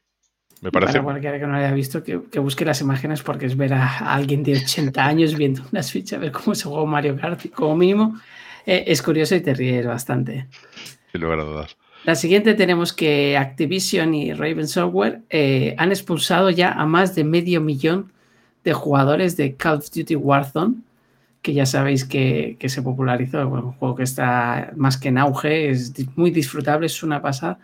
[0.62, 0.94] Me parece.
[0.94, 4.44] Para cualquiera que no haya visto, que, busque las imágenes porque es ver a, alguien
[4.44, 8.20] de 80 años viendo una Switch a ver cómo se juega Mario Kart, como mínimo.
[8.66, 10.48] Eh, es curioso y te ríes bastante.
[11.12, 11.78] Sin lugar a dudas.
[12.06, 17.24] La siguiente tenemos que Activision y Raven Software eh, han expulsado ya a más de
[17.24, 18.12] medio millón
[18.64, 20.76] de jugadores de Call of Duty Warzone
[21.42, 25.94] que ya sabéis que, se popularizó, un juego que está más que en auge, es
[26.16, 27.58] muy disfrutable, es una pasada,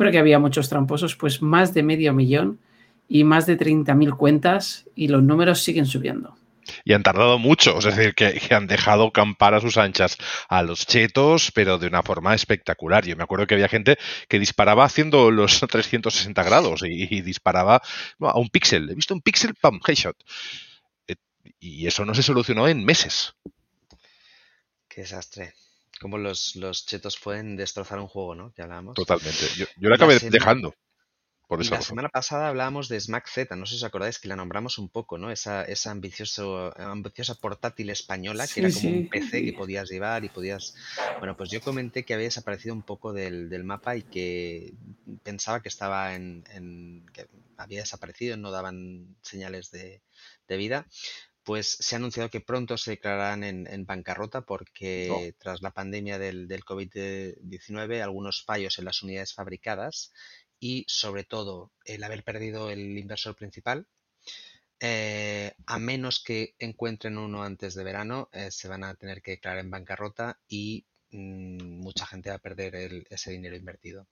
[0.00, 2.58] pero que había muchos tramposos, pues más de medio millón
[3.06, 6.38] y más de 30.000 cuentas y los números siguen subiendo.
[6.86, 10.16] Y han tardado mucho, es decir, que, han dejado campar a sus anchas
[10.48, 13.04] a los chetos, pero de una forma espectacular.
[13.04, 17.82] Yo me acuerdo que había gente que disparaba haciendo los 360 grados y, disparaba
[18.20, 18.88] a un píxel.
[18.88, 20.16] He visto un píxel, pam, headshot.
[21.08, 21.16] Eh,
[21.58, 23.34] y eso no se solucionó en meses.
[24.88, 25.52] Qué desastre.
[26.00, 26.54] Como los,
[26.86, 28.52] chetos pueden destrozar un juego, ¿no?
[28.54, 28.94] Que hablábamos.
[28.94, 29.46] Totalmente.
[29.56, 30.74] Yo, yo lo acabé dejando
[31.58, 34.78] la semana pasada hablábamos de Smack Z, no sé si os acordáis que la nombramos
[34.78, 35.32] un poco, ¿no?
[35.32, 40.28] Esa, esa ambicioso, ambiciosa portátil española que era como un PC que podías llevar y
[40.28, 40.76] podías...
[41.18, 44.74] Bueno, pues yo comenté que había desaparecido un poco del, mapa y que
[45.24, 50.02] pensaba que estaba en, que había desaparecido, no daban señales de,
[50.48, 50.86] vida.
[51.50, 56.46] Pues se ha anunciado que pronto se declararán en, bancarrota porque tras la pandemia del,
[56.46, 60.12] del COVID-19 algunos fallos en las unidades fabricadas
[60.60, 63.88] y sobre todo el haber perdido el inversor principal.
[64.78, 69.32] Eh, a menos que encuentren uno antes de verano, eh, se van a tener que
[69.32, 74.06] declarar en bancarrota y mm, mucha gente va a perder ese dinero invertido.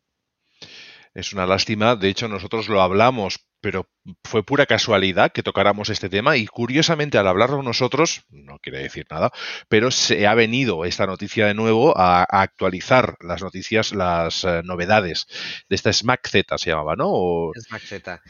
[1.14, 1.94] Es una lástima.
[1.94, 3.88] De hecho, nosotros lo hablamos, pero
[4.24, 9.06] fue pura casualidad que tocáramos este tema y curiosamente al hablarlo nosotros, no quiere decir
[9.10, 9.32] nada,
[9.68, 15.26] pero se ha venido esta noticia de nuevo a, actualizar las noticias, las eh, novedades
[15.68, 17.50] de esta Smack Z se llamaba, ¿no?
[17.58, 18.22] Smack Z.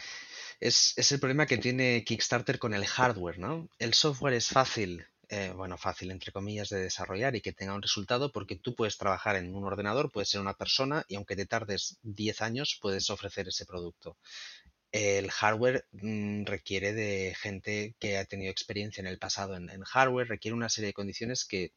[0.60, 3.68] Es, es el problema que tiene Kickstarter con el hardware, ¿no?
[3.78, 7.82] El software es fácil eh, bueno, fácil entre comillas de desarrollar y que tenga un
[7.82, 11.44] resultado porque tú puedes trabajar en un ordenador, puedes ser una persona y aunque te
[11.44, 14.16] tardes 10 años puedes ofrecer ese producto.
[14.92, 20.29] El hardware mm, requiere de gente que ha tenido experiencia en el pasado en, hardware,
[20.29, 21.72] requiere una serie de condiciones que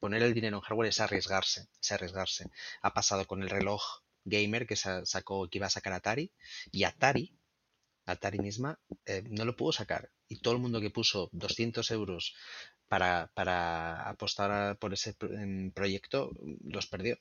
[0.00, 2.50] poner el dinero en hardware es arriesgarse, es arriesgarse.
[2.82, 3.82] Ha pasado con el reloj
[4.24, 6.30] gamer que sacó, que iba a sacar Atari
[6.70, 7.36] y Atari
[8.06, 10.10] Atari misma eh, no lo pudo sacar.
[10.28, 12.34] Y todo el mundo que puso 200 euros
[12.88, 13.30] para,
[14.08, 15.14] apostar por ese
[15.74, 16.32] proyecto
[16.64, 17.18] los perdió.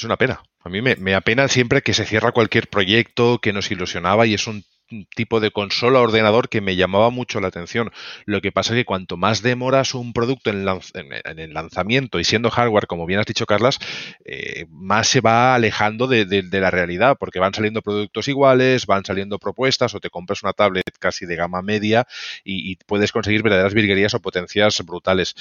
[0.00, 0.40] Es una pena.
[0.60, 4.32] A mí me, me apena siempre que se cierra cualquier proyecto que nos ilusionaba y
[4.32, 4.64] es un
[5.14, 7.90] tipo de consola ordenador que me llamaba mucho la atención.
[8.24, 10.66] Lo que pasa es que cuanto más demoras un producto en,
[11.38, 13.78] el lanzamiento y siendo hardware, como bien has dicho, Carlas,
[14.24, 19.38] eh, más se va alejando de, la realidad, porque van saliendo productos iguales, van saliendo
[19.38, 22.06] propuestas o te compras una tablet casi de gama media
[22.44, 25.34] y, puedes conseguir verdaderas virguerías o potencias brutales.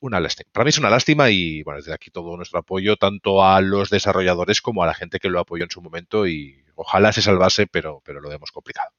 [0.00, 0.48] Una lástima.
[0.52, 3.90] Para mí es una lástima y, bueno, desde aquí todo nuestro apoyo tanto a los
[3.90, 7.66] desarrolladores como a la gente que lo apoyó en su momento y Ojalá se salvase,
[7.66, 8.90] pero, pero lo vemos complicado.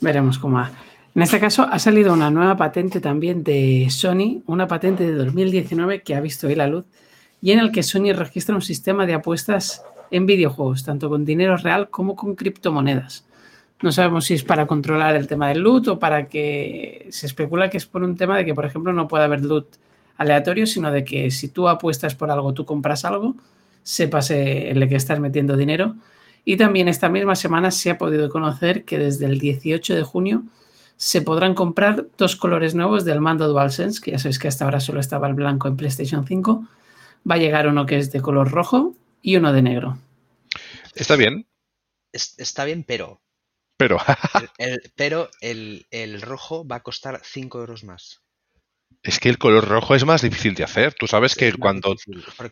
[0.00, 0.70] Veremos cómo va.
[1.14, 6.02] En este caso ha salido una nueva patente también de Sony, una patente de 2019
[6.02, 6.86] que ha visto hoy la luz
[7.40, 11.56] y en el que Sony registra un sistema de apuestas en videojuegos, tanto con dinero
[11.56, 13.26] real como con criptomonedas.
[13.80, 17.70] No sabemos si es para controlar el tema del loot o para que se especula
[17.70, 19.76] que es por un tema de que, por ejemplo, no puede haber loot
[20.16, 23.36] aleatorio, sino de que si tú apuestas por algo, tú compras algo,
[23.82, 25.96] sepas en el que estás metiendo dinero
[26.44, 30.44] y también esta misma semana se ha podido conocer que desde el 18 de junio
[30.96, 34.80] se podrán comprar dos colores nuevos del mando DualSense, que ya sabéis que hasta ahora
[34.80, 36.66] solo estaba el blanco en PlayStation 5.
[37.28, 39.98] Va a llegar uno que es de color rojo y uno de negro.
[40.94, 41.46] Está bien.
[42.12, 43.20] está bien, pero.
[43.76, 43.98] Pero.
[44.58, 48.20] el, pero el, rojo va a costar 5 euros más.
[49.02, 50.94] Es que el color rojo es más difícil de hacer.
[50.94, 51.96] Tú sabes que cuando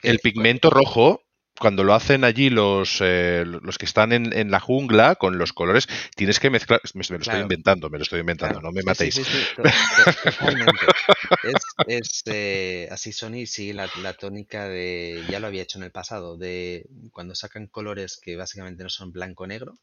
[0.03, 1.23] el pigmento rojo
[1.59, 5.89] cuando lo hacen allí los, eh, los que están en, la jungla con los colores,
[6.17, 6.81] tienes que mezclar.
[6.95, 9.19] Me, lo estoy inventando, me lo estoy inventando, no me matéis.
[11.87, 15.23] es, eh, así Sony sigue la, la, tónica de.
[15.29, 19.13] Ya lo había hecho en el pasado, de cuando sacan colores que básicamente no son
[19.13, 19.75] blanco-negro,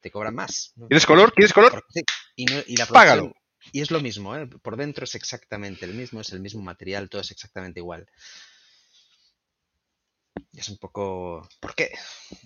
[0.00, 0.74] te cobran más.
[0.88, 1.32] ¿Quieres color?
[1.32, 1.84] ¿Quieres color?
[2.36, 3.32] Y, y la Págalo.
[3.72, 4.46] Y es lo mismo, ¿eh?
[4.46, 8.06] por dentro es exactamente el mismo, es el mismo material, todo es exactamente igual
[10.56, 11.48] es un poco...
[11.60, 11.90] ¿Por qué?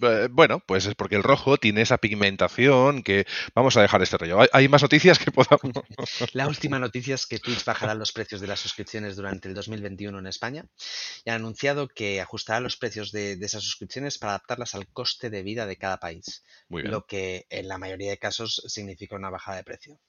[0.02, 3.26] Eh, bueno, pues es porque el rojo tiene esa pigmentación que...
[3.54, 4.38] Vamos a dejar este rollo.
[4.52, 5.60] ¿Hay más noticias que podamos...?
[6.32, 10.18] La última noticia es que Twitch bajará los precios de las suscripciones durante el 2021
[10.18, 10.64] en España
[11.24, 15.42] y ha anunciado que ajustará los precios de, esas suscripciones para adaptarlas al coste de
[15.42, 16.44] vida de cada país.
[16.68, 20.00] Lo que en la mayoría de casos significa una bajada de precio.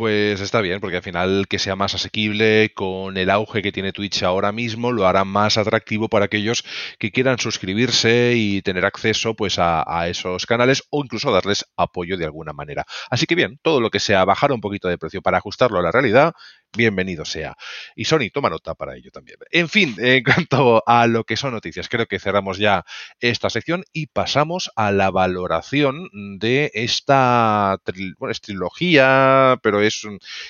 [0.00, 3.92] Pues está bien, porque al final que sea más asequible con el auge que tiene
[3.92, 6.64] Twitch ahora mismo, lo hará más atractivo para aquellos
[6.98, 12.24] que quieran suscribirse y tener acceso pues a, esos canales o incluso darles apoyo de
[12.24, 12.86] alguna manera.
[13.10, 15.82] Así que bien, todo lo que sea bajar un poquito de precio para ajustarlo a
[15.82, 16.32] la realidad,
[16.76, 17.56] bienvenido sea.
[17.94, 19.38] Y Sony, toma nota para ello también.
[19.50, 22.84] En fin, en cuanto a lo que son noticias, creo que cerramos ya
[23.20, 27.78] esta sección y pasamos a la valoración de esta
[28.18, 30.06] bueno, es trilogía, pero es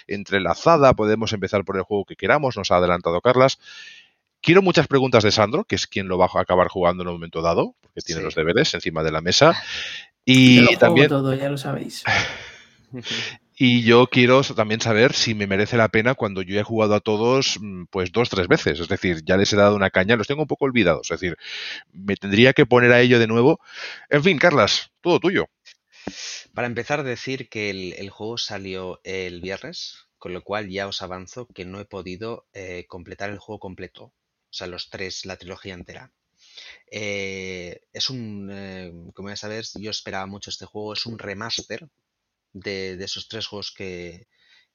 [0.07, 0.95] entrelazada.
[0.95, 3.59] Podemos empezar por el juego que queramos, nos ha adelantado Carlas.
[4.43, 7.15] Quiero muchas preguntas de Sandro, que es quien lo va a acabar jugando en un
[7.15, 9.55] momento dado, porque tiene los deberes encima de la mesa.
[10.25, 11.09] Y también.
[11.09, 12.05] todo, ya lo sabéis.
[13.63, 17.01] Y yo quiero también saber si me merece la pena cuando yo he jugado a
[17.01, 18.81] todos, mm, pues dos, tres veces.
[18.81, 21.11] Es decir, ya les he dado una caña, los tengo un poco olvidados.
[21.11, 21.37] Es decir,
[21.93, 23.61] me tendría que poner a ello de nuevo.
[24.09, 25.51] En fin, Carlas, todo tuyo.
[26.55, 31.47] Para empezar, decir que el, juego salió el viernes, con lo cual ya os avanzo
[31.47, 34.05] que no he podido eh, completar el juego completo.
[34.05, 34.15] O
[34.53, 36.15] sea, los tres, la trilogía entera.
[36.91, 41.91] Eh, es un, eh, como ya sabes, yo esperaba mucho este juego, es un remaster
[42.53, 44.27] de, esos tres juegos que,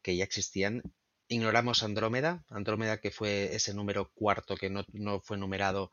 [0.03, 0.83] ya existían.
[1.27, 4.83] Ignoramos Andrómeda, Andrómeda que fue ese número cuarto que no,
[5.21, 5.91] fue numerado,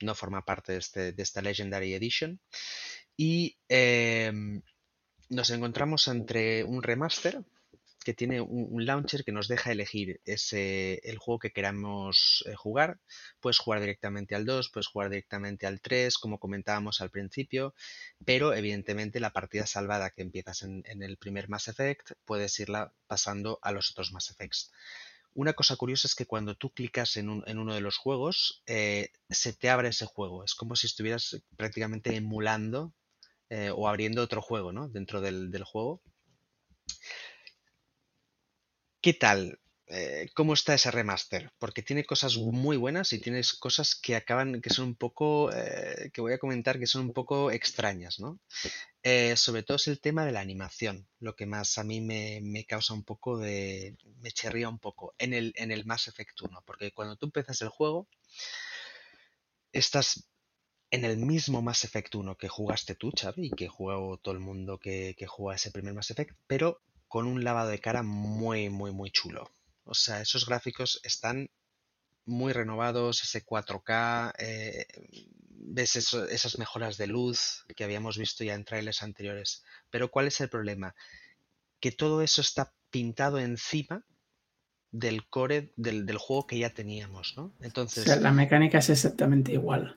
[0.00, 2.40] no forma parte de, este, de esta Legendary Edition.
[3.16, 4.62] Y em,
[5.28, 7.44] nos encontramos entre un remaster
[8.08, 13.00] que tiene un, launcher que nos deja elegir ese, el juego que queramos eh, jugar.
[13.38, 17.74] Puedes jugar directamente al 2, puedes jugar directamente al 3, como comentábamos al principio,
[18.24, 23.58] pero evidentemente la partida salvada que empiezas en, el primer Mass Effect, puedes irla pasando
[23.60, 24.72] a los otros Mass Effects.
[25.34, 29.52] Una cosa curiosa es que cuando tú clicas en, uno de los juegos, eh, se
[29.52, 30.44] te abre ese juego.
[30.44, 32.94] Es como si estuvieras prácticamente emulando
[33.50, 34.88] eh, o abriendo otro juego ¿no?
[34.88, 36.00] dentro del, del juego.
[39.00, 39.60] ¿Qué tal?
[39.86, 41.52] Eh, ¿Cómo está ese remaster?
[41.58, 46.10] Porque tiene cosas muy buenas y tienes cosas que acaban, que son un poco, eh,
[46.12, 48.40] que voy a comentar, que son un poco extrañas, ¿no?
[49.04, 52.64] Eh, sobre todo es el tema de la animación, lo que más a mí me,
[52.66, 56.62] causa un poco de, me cherría un poco en el, en el Mass Effect 1,
[56.66, 58.08] porque cuando tú empiezas el juego,
[59.72, 60.28] estás
[60.90, 64.40] en el mismo Mass Effect 1 que jugaste tú, Xavi, y que jugó todo el
[64.40, 68.68] mundo que, que juega ese primer Mass Effect, pero con un lavado de cara muy,
[68.68, 69.50] muy, muy chulo.
[69.84, 71.50] O sea, esos gráficos están
[72.26, 74.86] muy renovados, ese 4K, eh,
[75.48, 79.64] ves esas mejoras de luz que habíamos visto ya en trailers anteriores.
[79.90, 80.94] Pero ¿cuál es el problema?
[81.80, 84.04] Que todo eso está pintado encima
[84.90, 87.54] del core del, juego que ya teníamos, ¿no?
[87.60, 88.06] Entonces...
[88.20, 89.96] la mecánica es exactamente igual.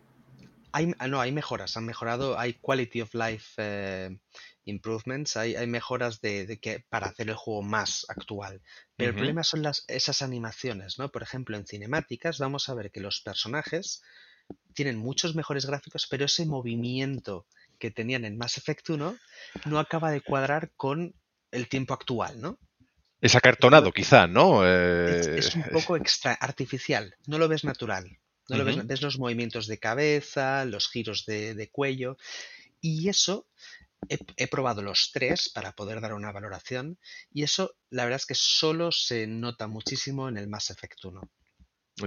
[0.74, 4.18] Hay, no, hay mejoras, han mejorado, hay quality of life eh,
[4.66, 8.62] improvements, hay, hay mejoras de, que, para hacer el juego más actual.
[8.96, 11.12] Pero el problema son las, esas animaciones, ¿no?
[11.12, 14.02] Por ejemplo, en cinemáticas vamos a ver que los personajes
[14.74, 17.46] tienen muchos mejores gráficos, pero ese movimiento
[17.80, 19.18] que tenían en Mass Effect 1
[19.66, 21.14] no acaba de cuadrar con
[21.52, 22.58] el tiempo actual, ¿no?
[23.20, 24.66] Es acartonado, quizá, ¿no?
[24.66, 28.18] Es, un eh, poco extra artificial, no lo ves natural.
[28.52, 32.18] No lo ves, ves, los movimientos de cabeza, los giros de, de cuello,
[32.82, 33.48] y eso
[34.10, 36.98] He, probado los tres para poder dar una valoración
[37.32, 41.22] y eso la verdad es que solo se nota muchísimo en el Mass Effect 1.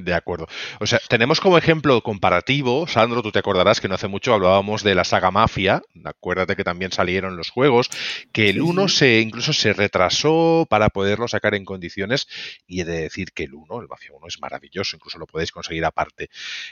[0.01, 0.47] De acuerdo.
[0.81, 4.83] O sea, tenemos como ejemplo comparativo, Sandro, tú te acordarás que no hace mucho hablábamos
[4.83, 7.91] de la saga Mafia, acuérdate que también salieron los juegos,
[8.33, 12.27] que el 1 se incluso se retrasó para poderlo sacar en condiciones
[12.67, 15.53] y he de decir que el 1, el Mafia 1 es maravilloso, incluso lo podéis
[15.53, 16.29] conseguir aparte.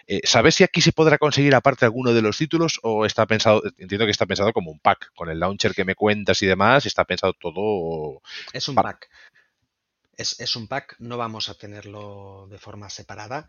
[0.06, 3.62] Eh, ¿Sabes si aquí se podrá conseguir aparte alguno de los títulos o está pensado,
[3.78, 6.86] entiendo que está pensado como un pack, con el launcher que me cuentas y demás,
[6.86, 8.20] está pensado todo...
[8.52, 9.08] Es un pack
[10.16, 13.48] es, un pack, no vamos a tenerlo de forma separada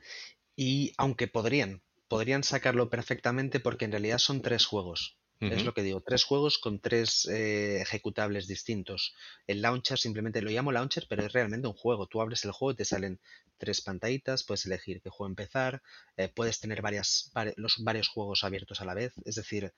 [0.55, 5.17] y aunque podrían, podrían sacarlo perfectamente porque en realidad son tres juegos.
[5.39, 9.13] Es lo que digo, tres juegos con tres eh, ejecutables distintos.
[9.45, 12.07] El launcher simplemente lo llamo launcher, pero es realmente un juego.
[12.07, 13.19] Tú abres el juego y te salen
[13.57, 15.81] tres pantallitas, puedes elegir qué juego empezar,
[16.15, 19.13] eh, puedes tener varias, los, varios juegos abiertos a la vez.
[19.25, 19.73] Es decir,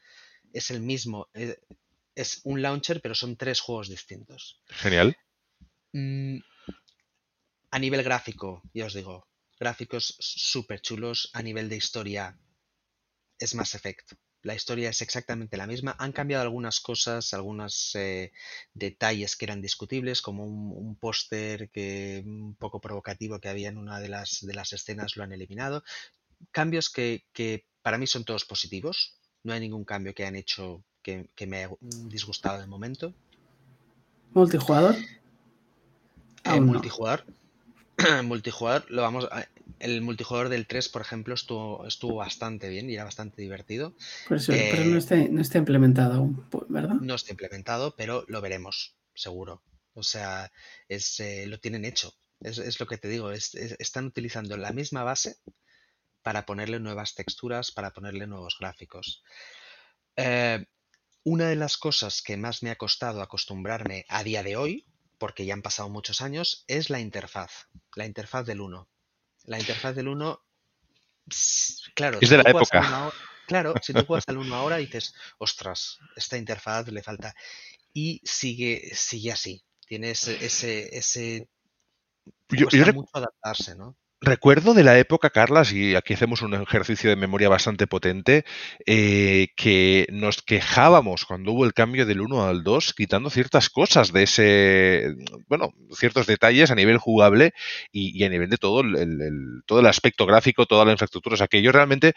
[0.54, 1.58] es el mismo, eh,
[2.14, 4.62] es un launcher, pero son tres juegos distintos.
[4.68, 5.18] Genial.
[5.94, 6.40] Mm,
[7.76, 9.28] a nivel gráfico, ya os digo,
[9.60, 11.30] gráficos súper chulos.
[11.34, 12.40] A nivel de historia,
[13.38, 14.14] es Mass Effect.
[14.44, 15.94] La historia es exactamente la misma.
[16.00, 18.32] Han cambiado algunas cosas, algunos eh,
[18.74, 24.00] detalles que eran discutibles, como un, póster que un poco provocativo que había en una
[24.00, 25.84] de las, de las escenas, lo han eliminado.
[26.52, 27.26] Cambios que,
[27.82, 29.20] para mí son todos positivos.
[29.44, 33.14] No hay ningún cambio que han hecho que, que me haya disgustado de momento.
[34.34, 34.96] ¿Multijugador?
[36.46, 37.26] Eh, multijugador.
[38.24, 39.28] multijugador, lo vamos
[39.80, 43.96] el multijugador del 3, por ejemplo, estuvo, estuvo bastante bien y era bastante divertido.
[44.28, 46.96] pero no eh, no está implementado aún, ¿verdad?
[46.96, 49.64] No está implementado, pero lo veremos, seguro.
[49.94, 50.52] O sea,
[50.90, 52.14] es, eh, lo tienen hecho.
[52.42, 55.38] Es, lo que te digo, están utilizando la misma base
[56.22, 59.24] para ponerle nuevas texturas, para ponerle nuevos gráficos.
[60.16, 60.66] Eh,
[61.24, 64.86] una de las cosas que más me ha costado acostumbrarme a día de hoy,
[65.18, 68.90] porque ya han pasado muchos años, es la interfaz, la interfaz del 1.
[69.46, 70.44] La interfaz del 1,
[71.94, 73.12] claro, es de la época.
[73.48, 77.36] claro, si tú juegas al 1 ahora dices, ostras, esta interfaz le falta.
[77.94, 79.64] Y sigue, sigue así.
[79.88, 81.50] Tiene ese, ese, ese
[82.50, 83.96] yo, mucho adaptarse, ¿no?
[84.26, 88.44] Recuerdo de la época, Carlas, y aquí hacemos un ejercicio de memoria bastante potente,
[88.88, 94.12] eh, que nos quejábamos cuando hubo el cambio del 1 al 2, quitando ciertas cosas
[94.12, 95.16] de ese,
[95.48, 97.54] bueno, ciertos detalles a nivel jugable
[97.92, 101.36] y, a nivel de todo el, todo el aspecto gráfico, toda la infraestructura.
[101.36, 102.14] O sea, que yo realmente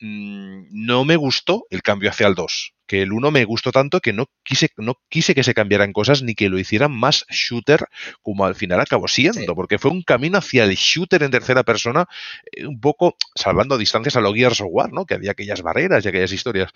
[0.00, 4.00] mm, no me gustó el cambio hacia el 2 que el 1 me gustó tanto
[4.00, 7.86] que no quise, no quise que se cambiaran cosas ni que lo hicieran más shooter
[8.20, 12.06] como al final acabó siendo, porque fue un camino hacia el shooter en tercera persona,
[12.50, 15.06] eh, un poco salvando distancias a lo Gears of War, ¿no?
[15.06, 16.72] Que había aquellas barreras y aquellas historias.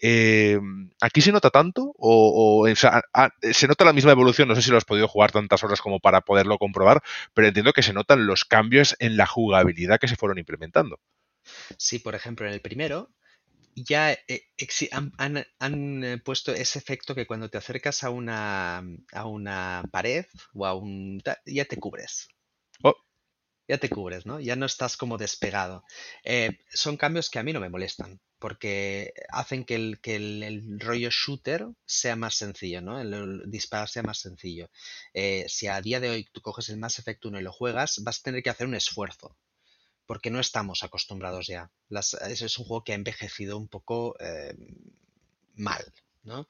[0.00, 0.58] Eh,
[1.00, 1.94] ¿Aquí se nota tanto?
[1.96, 2.66] ¿O,
[3.52, 4.48] se nota la misma evolución?
[4.48, 7.04] No sé si lo has podido jugar tantas horas como para poderlo comprobar,
[7.34, 10.98] pero entiendo que se notan los cambios en la jugabilidad que se fueron implementando.
[11.76, 13.10] Sí, por ejemplo, en el primero
[13.74, 14.42] ya eh,
[15.58, 20.66] han, eh, puesto ese efecto que cuando te acercas a una, a una pared o
[20.66, 21.22] a un...
[21.46, 22.28] ya te cubres.
[22.82, 22.94] Oh.
[23.68, 24.40] Ya te cubres, ¿no?
[24.40, 25.84] Ya no estás como despegado.
[26.24, 30.80] Eh, son cambios que a mí no me molestan, porque hacen que el, que el,
[30.80, 33.00] rollo shooter sea más sencillo, ¿no?
[33.00, 34.70] El, disparar sea más sencillo.
[35.46, 38.18] si a día de hoy tú coges el Mass Effect 1 y lo juegas, vas
[38.20, 39.36] a tener que hacer un esfuerzo
[40.06, 41.70] porque no estamos acostumbrados ya.
[41.88, 44.54] Las, es un juego que ha envejecido un poco eh,
[45.54, 45.92] mal,
[46.24, 46.48] ¿no?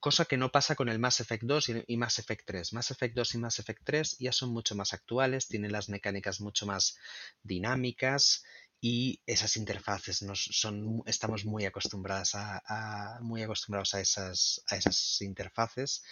[0.00, 2.72] cosa que no pasa con el Mass Effect 2 y, Mass Effect 3.
[2.72, 6.40] Mass Effect 2 y Mass Effect 3 ya son mucho más actuales, tienen las mecánicas
[6.40, 6.96] mucho más
[7.42, 8.44] dinámicas
[8.80, 15.20] y esas interfaces nos son, estamos muy acostumbradas a, muy acostumbrados a esas, a esas
[15.20, 16.02] interfaces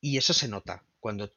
[0.00, 1.30] y eso se nota cuando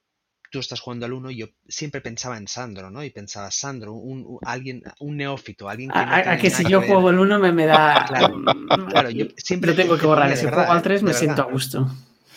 [0.51, 3.03] tú estás jugando al 1 y yo siempre pensaba en Sandro, ¿no?
[3.03, 5.97] Y pensaba, Sandro, un, alguien, un neófito, alguien que...
[5.97, 8.05] a, que si yo juego el 1 me, me da...
[8.89, 9.73] claro, yo siempre...
[9.73, 11.89] tengo que borrar, si juego al 3 me siento a gusto.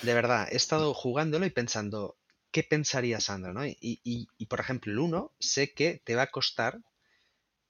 [0.03, 2.17] De verdad, he estado jugándolo y pensando,
[2.51, 3.67] ¿qué pensaría Sandro, no?
[3.67, 6.79] Y, y, y por ejemplo, el 1 sé que te va a costar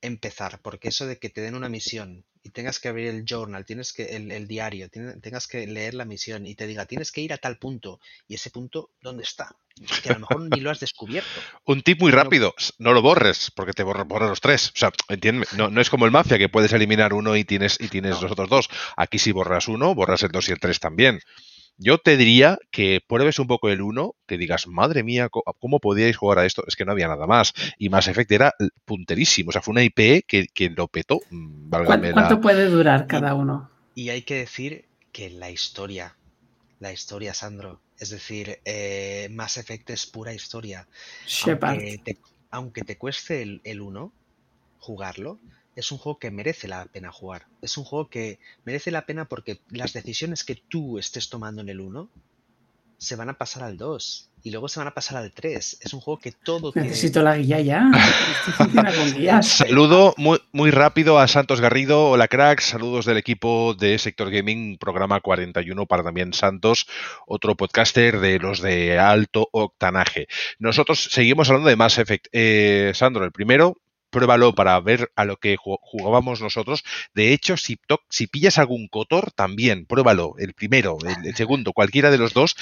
[0.02, 3.64] empezar, porque eso de que te den una misión y tengas que abrir el journal,
[3.64, 7.32] tienes que el, diario, tengas que leer la misión y te diga, tienes que ir
[7.32, 9.56] a tal punto, y ese punto, ¿dónde está?
[10.02, 11.28] Que a lo mejor ni lo has descubierto.
[11.64, 14.68] Un tip muy rápido, no lo borres, porque te borra, los tres.
[14.68, 17.80] O sea, entiende, no, no, es como el Mafia, que puedes eliminar uno y tienes,
[17.80, 18.68] y tienes los otros dos.
[18.94, 21.20] Aquí si borras uno, borras el dos y el tres también.
[21.76, 26.16] Yo te diría que pruebes un poco el 1, que digas, madre mía, ¿cómo podíais
[26.16, 26.62] jugar a esto?
[26.68, 27.52] Es que no había nada más.
[27.78, 28.54] Y Mass Effect era
[28.84, 29.48] punterísimo.
[29.48, 31.20] O sea, fue una IP que, lo petó.
[31.30, 33.70] Mm, ¿Cuánto, puede durar cada uno?
[33.94, 36.16] Y hay que decir que la historia,
[36.78, 40.86] la historia, Sandro, es decir, eh, Mass Effect es pura historia.
[41.60, 42.18] Aunque te,
[42.50, 44.12] aunque te, cueste el, el 1
[44.78, 45.40] jugarlo,
[45.76, 47.46] es un juego que merece la pena jugar.
[47.62, 51.68] Es un juego que merece la pena porque las decisiones que tú estés tomando en
[51.68, 52.08] el 1
[52.96, 55.78] se van a pasar al 2 y luego se van a pasar al 3.
[55.80, 57.90] Es un juego que todo Necesito la guía ya.
[59.42, 62.10] Saludo muy, muy rápido a Santos Garrido.
[62.10, 66.86] Hola cracks, saludos del equipo de Sector Gaming, programa 41 para también Santos,
[67.26, 70.28] otro podcaster de los de alto octanaje.
[70.58, 72.26] Nosotros seguimos hablando de Mass Effect.
[72.32, 73.78] Eh, Sandro, el primero,
[74.14, 76.84] pruébalo para ver a lo que jugábamos nosotros.
[77.14, 82.18] De hecho, si, si pillas algún Cotor, también pruébalo, el primero, el, segundo, cualquiera de
[82.18, 82.54] los dos,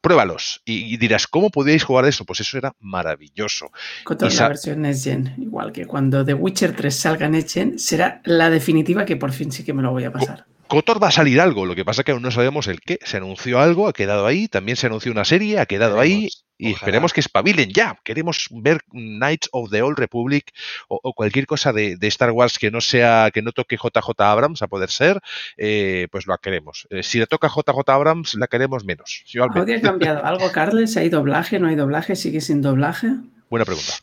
[0.00, 2.24] pruébalos y, dirás, ¿cómo podíais jugar eso?
[2.24, 3.70] Pues eso era maravilloso.
[4.02, 7.78] Cotor, la versión Next Gen, igual que cuando The Witcher 3 salga en Next Gen,
[7.78, 10.46] será la definitiva que por fin sí que me lo voy a pasar.
[10.70, 13.00] Cotor va a salir algo, lo que pasa es que aún no sabemos el qué.
[13.02, 16.70] Se anunció algo, ha quedado ahí, también se anunció una serie, ha quedado ahí, y
[16.70, 17.98] esperemos que espabilen ya.
[18.04, 20.52] Queremos ver Knights of the Old Republic
[20.86, 24.68] o, cualquier cosa de, Star Wars que no sea, que no toque JJ Abrams, a
[24.68, 25.20] poder ser,
[25.56, 26.86] eh, pues lo queremos.
[26.90, 29.24] Eh, si le toca JJ Abrams, la queremos menos.
[29.52, 30.96] ¿Habría cambiado algo, Carles?
[30.96, 31.58] ¿Hay doblaje?
[31.58, 32.14] ¿No hay doblaje?
[32.14, 33.08] ¿Sigue sin doblaje?
[33.48, 33.94] Buena pregunta.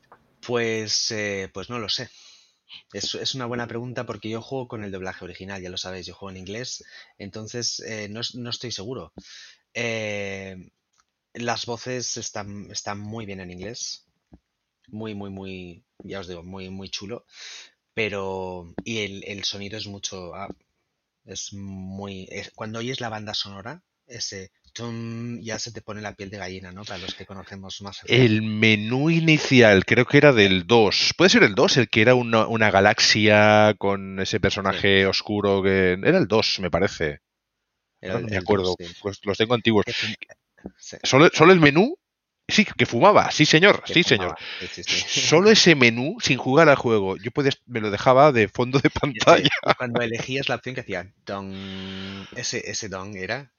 [0.46, 2.10] Pues, eh, pues no lo sé.
[2.94, 6.16] Es, una buena pregunta porque yo juego con el doblaje original, ya lo sabéis, yo
[6.16, 6.84] juego en inglés,
[7.18, 9.14] entonces eh, no, estoy seguro.
[9.74, 10.72] Eh,
[11.34, 14.06] las voces están, están muy bien en inglés,
[14.88, 17.26] muy, muy, muy, ya os digo, muy, muy chulo,
[17.94, 20.50] pero y el, sonido es mucho, ah,
[21.26, 26.30] es muy, cuando oyes la banda sonora, ese tum, ya se te pone la piel
[26.30, 26.84] de gallina, ¿no?
[26.84, 28.02] Para los que conocemos más.
[28.06, 31.14] El menú inicial, creo que era del 2.
[31.18, 31.78] ¿Puede ser el 2?
[31.78, 35.94] El que era una, una galaxia con ese personaje oscuro que.
[36.04, 37.20] Era el 2, me parece.
[38.00, 38.76] Era no, el- me acuerdo.
[38.80, 38.96] dos, sí.
[39.02, 39.86] Pues los tengo antiguos.
[40.78, 41.98] Sí, Solo, solo el menú.
[42.50, 43.30] Sí, que fumaba.
[43.32, 43.84] Sí, señor.
[43.84, 44.38] que Sí, señor.
[44.38, 44.70] fumaba.
[44.74, 45.20] Sí, sí, sí.
[45.22, 48.90] Solo ese menú, sin jugar al juego, yo podía- me lo dejaba de fondo de
[49.46, 49.50] pantalla.
[49.78, 51.54] cuando elegías la opción que hacía dong,
[52.38, 53.52] ese, ese dong era.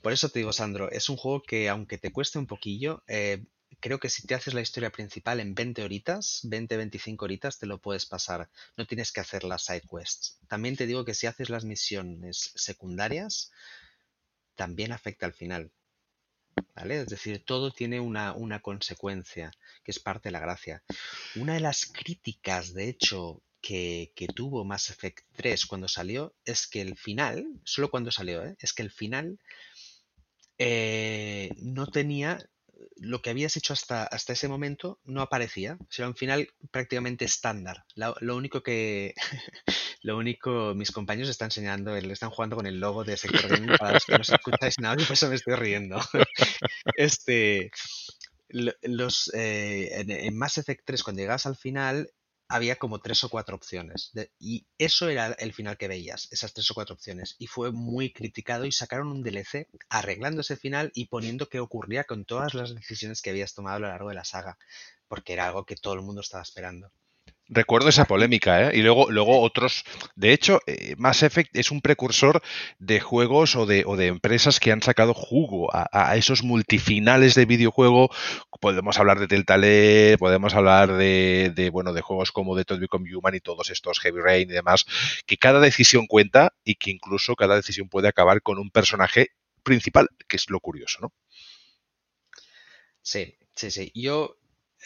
[0.00, 3.44] Por eso te digo, Sandro, es un juego que aunque te cueste un poquillo, eh,
[3.78, 7.78] creo que si te haces la historia principal en 20 horitas, 20-25 horitas, te lo
[7.80, 8.50] puedes pasar.
[8.76, 10.38] No tienes que hacer las side quests.
[10.48, 13.52] También te digo que si haces las misiones secundarias,
[14.56, 15.70] también afecta al final.
[16.74, 17.00] ¿Vale?
[17.00, 19.52] Es decir, todo tiene una, una consecuencia,
[19.84, 20.82] que es parte de la gracia.
[21.36, 26.66] Una de las críticas, de hecho, que, que tuvo Mass Effect 3 cuando salió, es
[26.66, 28.56] que el final, solo cuando salió, ¿eh?
[28.58, 29.38] es que el final
[30.58, 32.38] eh, no tenía
[32.96, 35.76] lo que habías hecho hasta, hasta ese momento no aparecía.
[35.80, 37.84] O sea, un final prácticamente estándar.
[37.94, 39.14] Lo único que.
[40.02, 40.74] lo único.
[40.74, 44.12] Mis compañeros están enseñando, están jugando con el logo de Sector Gaming para los que
[44.12, 45.98] no escucháis nada y por eso me estoy riendo.
[46.96, 47.70] este.
[48.48, 52.10] lo- Los, eh, en, Mass Effect 3, cuando llegabas al final,
[52.48, 54.12] había como tres o cuatro opciones.
[54.38, 57.36] y eso era el final que veías, esas tres o cuatro opciones.
[57.38, 62.04] Y fue muy criticado y sacaron un DLC arreglando ese final y poniendo qué ocurría
[62.04, 64.58] con todas las decisiones que habías tomado a lo largo de la saga.
[65.08, 66.92] Porque era algo que todo el mundo estaba esperando.
[67.54, 68.78] Recuerdo esa polémica, ¿eh?
[68.78, 69.84] Y luego, luego otros.
[70.16, 72.40] De hecho, eh, Mass Effect es un precursor
[72.78, 77.34] de juegos o de, o de empresas que han sacado jugo a, a esos multifinales
[77.34, 78.08] de videojuego.
[78.58, 83.34] Podemos hablar de Telltale, podemos hablar de, de, bueno, de juegos como Detroit Become Human
[83.34, 84.86] y todos estos Heavy Rain y demás,
[85.26, 89.28] que cada decisión cuenta y que incluso cada decisión puede acabar con un personaje
[89.62, 91.12] principal, que es lo curioso, ¿no?
[93.02, 93.92] Sí, sí, sí.
[93.94, 94.36] Yo,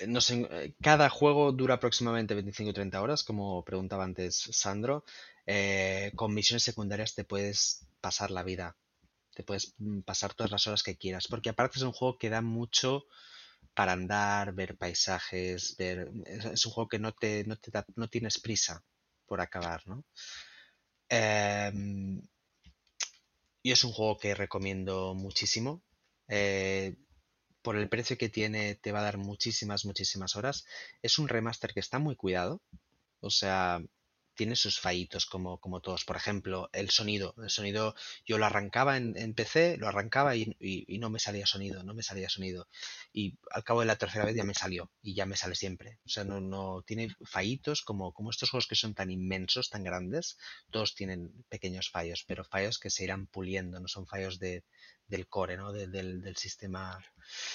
[0.01, 5.05] eh, eh, cada juego dura aproximadamente 25 o 30 horas, como preguntaba antes Sandro.
[5.47, 8.77] Eh, con misiones secundarias te puedes pasar la vida.
[9.35, 11.29] Te puedes mm, pasar todas las horas que quieras.
[11.29, 13.07] Porque aparte es un juego que da mucho
[13.75, 16.11] para andar, ver paisajes, ver.
[16.27, 18.83] Es, un juego que no te, no te no tienes prisa
[19.27, 20.05] por acabar, ¿no?
[21.09, 22.21] Em,
[23.63, 25.83] y es un juego que recomiendo muchísimo.
[27.67, 30.65] Por el precio que tiene, te va a dar muchísimas, muchísimas horas.
[31.03, 32.63] Es un remaster que está muy cuidado.
[33.21, 33.83] O sea,
[34.35, 36.05] tiene sus fallitos como, como todos.
[36.05, 37.35] Por ejemplo, el sonido.
[37.43, 37.95] El sonido,
[38.27, 41.95] yo lo arrancaba en, PC, lo arrancaba y, y- y no me salía sonido, no
[41.95, 42.69] me salía sonido.
[43.13, 44.91] Y al cabo de la tercera vez ya me salió.
[45.03, 45.99] Y ya me sale siempre.
[46.07, 49.85] O sea, no, no tiene fallitos como, como estos juegos que son tan inmensos, tan
[49.85, 50.39] grandes.
[50.71, 54.65] Todos tienen pequeños fallos, pero fallos que se irán puliendo, no son fallos de,
[55.09, 55.73] del core, ¿no?
[55.73, 56.99] De- del, del sistema.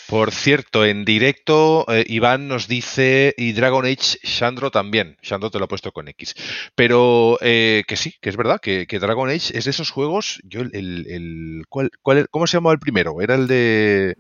[0.08, 5.60] Por cierto, en directo eh, Iván nos dice, y Dragon Age Shandro también, Shandro te
[5.60, 6.36] lo he puesto con X,
[6.76, 10.42] pero eh, que sí, que es verdad, que, que Dragon Age es de esos juegos,
[10.44, 13.22] yo el, el- el- ¿cuál, cuál ¿cómo se llamaba el primero?
[13.22, 14.18] Era el de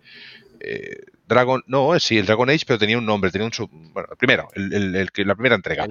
[0.62, 0.96] eh,
[1.28, 4.18] Dragon, no, sí, el Dragon Age, pero tenía un nombre, tenía un, sub- bueno, el
[4.18, 5.86] primero, el, el- el que, la primera entrega.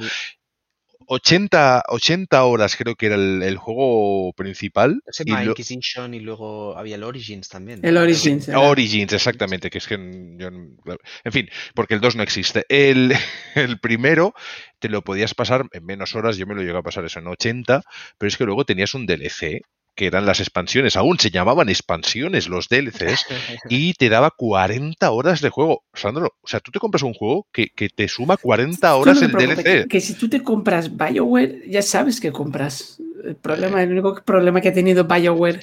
[1.10, 5.02] El- 80, 80 horas creo que era el, el juego principal.
[5.10, 7.80] se y llama lo- Inquisition y luego había el Origins también.
[7.84, 8.48] El Origins.
[8.48, 9.96] Origins, exactamente, que es que
[10.38, 12.64] yo en fin, porque el 2 no existe.
[12.68, 13.12] El,
[13.54, 14.34] el primero
[14.78, 17.26] te lo podías pasar en menos horas, yo me lo llegué a pasar eso en
[17.26, 17.82] 80,
[18.16, 19.62] pero es que luego tenías un DLC
[20.00, 23.26] que eran las expansiones, aún se llamaban expansiones los DLCs
[23.68, 25.84] y te daba 40 horas de juego.
[25.92, 29.20] Sandro, o sea, tú te compras un juego que, que te suma 40 Tú horas
[29.20, 29.62] no el DLC.
[29.62, 32.98] Que, que si tú te compras BioWare, ya sabes que compras.
[33.22, 35.60] El, problema, el único problema que ha tenido BioWare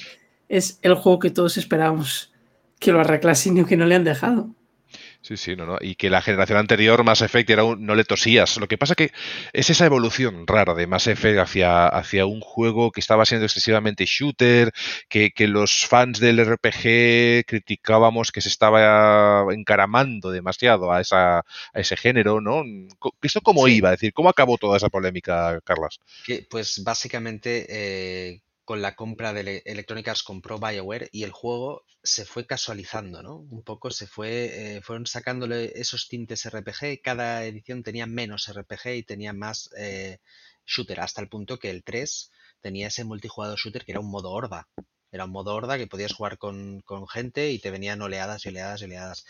[0.48, 2.32] es el juego que todos esperábamos
[2.78, 4.50] que lo arreglasen y que no le han dejado.
[5.28, 5.76] Sí, sí, no, no.
[5.78, 8.56] Y que la generación anterior, Mass Effect, era un, no le tosías.
[8.56, 9.12] Lo que pasa que
[9.52, 14.06] es esa evolución rara de Mass Effect hacia, hacia un juego que estaba siendo excesivamente
[14.06, 14.72] shooter,
[15.10, 21.44] que, que los fans del RPG criticábamos que se estaba encaramando demasiado a, esa, a
[21.74, 22.62] ese género, ¿no?
[23.20, 23.74] ¿Esto cómo Sí.
[23.76, 23.90] iba?
[23.92, 25.98] Es decir, ¿cómo acabó toda esa polémica, Carlas?
[26.24, 31.32] Que, pues básicamente eh, con la compra de ele- Electronic Arts compró BioWare y el
[31.32, 33.36] juego se fue casualizando, ¿no?
[33.36, 38.84] Un poco se fue, eh, fueron sacándole esos tintes RPG, cada edición tenía menos RPG
[38.96, 40.18] y tenía más eh,
[40.66, 44.32] shooter, hasta el punto que el 3 tenía ese multijugador shooter que era un modo
[44.32, 44.68] horda.
[45.10, 48.50] Era un modo horda que podías jugar con, con gente y te venían oleadas y
[48.50, 49.24] oleadas y oleadas.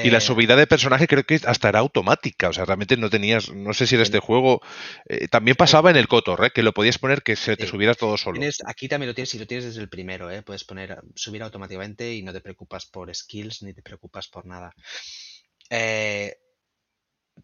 [0.00, 3.10] Y la Eh, subida de personaje creo que hasta era automática, o sea, realmente no
[3.10, 4.60] tenías, no sé si era en- este juego,
[5.08, 6.50] eh, también pasaba en el Cotor, ¿eh?
[6.54, 8.42] que lo podías poner que se te subiera todo solo.
[8.42, 10.42] Tienes, aquí también lo tienes y lo tienes desde el primero, ¿eh?
[10.42, 14.74] Puedes poner subir automáticamente y no te preocupas por skills ni te preocupas por nada.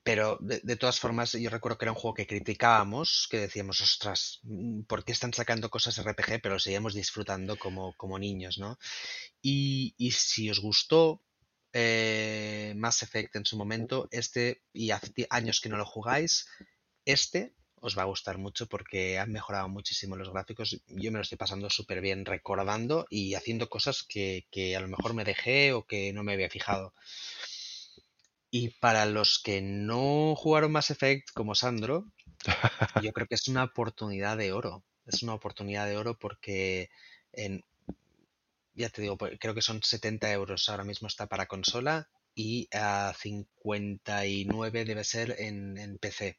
[0.05, 3.81] Pero de, de todas formas, yo recuerdo que era un juego que criticábamos, que decíamos,
[3.81, 6.41] ostras, mm, ¿por qué están sacando cosas RPG?
[6.43, 8.79] Pero lo seguíamos disfrutando como, como niños, ¿no?
[9.43, 11.23] Y, y si os gustó
[11.73, 16.47] eh, Mass Effect en su momento, este, y hace años que no lo jugáis,
[17.05, 20.83] este os va a gustar mucho porque han mejorado muchísimo los gráficos.
[20.89, 24.89] Yo me lo estoy pasando súper bien recordando y haciendo cosas que, que a lo
[24.89, 26.93] mejor me dejé o que no me había fijado.
[28.51, 32.07] Y para los que no jugaron Mass Effect como Sandro,
[33.03, 34.85] yo creo que es una oportunidad de oro.
[35.07, 36.91] Es una oportunidad de oro porque
[37.33, 37.65] en,
[38.79, 42.69] ya te digo, pues, creo que son 70 euros ahora mismo está para consola y
[42.73, 46.39] a 59 debe ser en, en PC.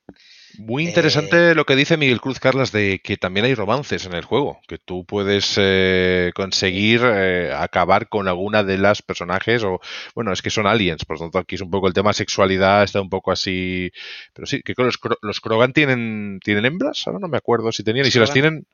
[0.57, 4.13] Muy Eh, interesante lo que dice Miguel Cruz Carlas de que también hay romances en
[4.13, 9.81] el juego, que tú puedes eh, conseguir eh, acabar con alguna de las personajes o,
[10.15, 12.83] bueno, es que son aliens, por lo tanto aquí es un poco el tema sexualidad,
[12.83, 13.91] está un poco así,
[14.33, 18.07] pero sí, que los, los Krogan tienen, tienen hembras, ahora no me acuerdo si tenían,
[18.07, 18.65] y si las tienen,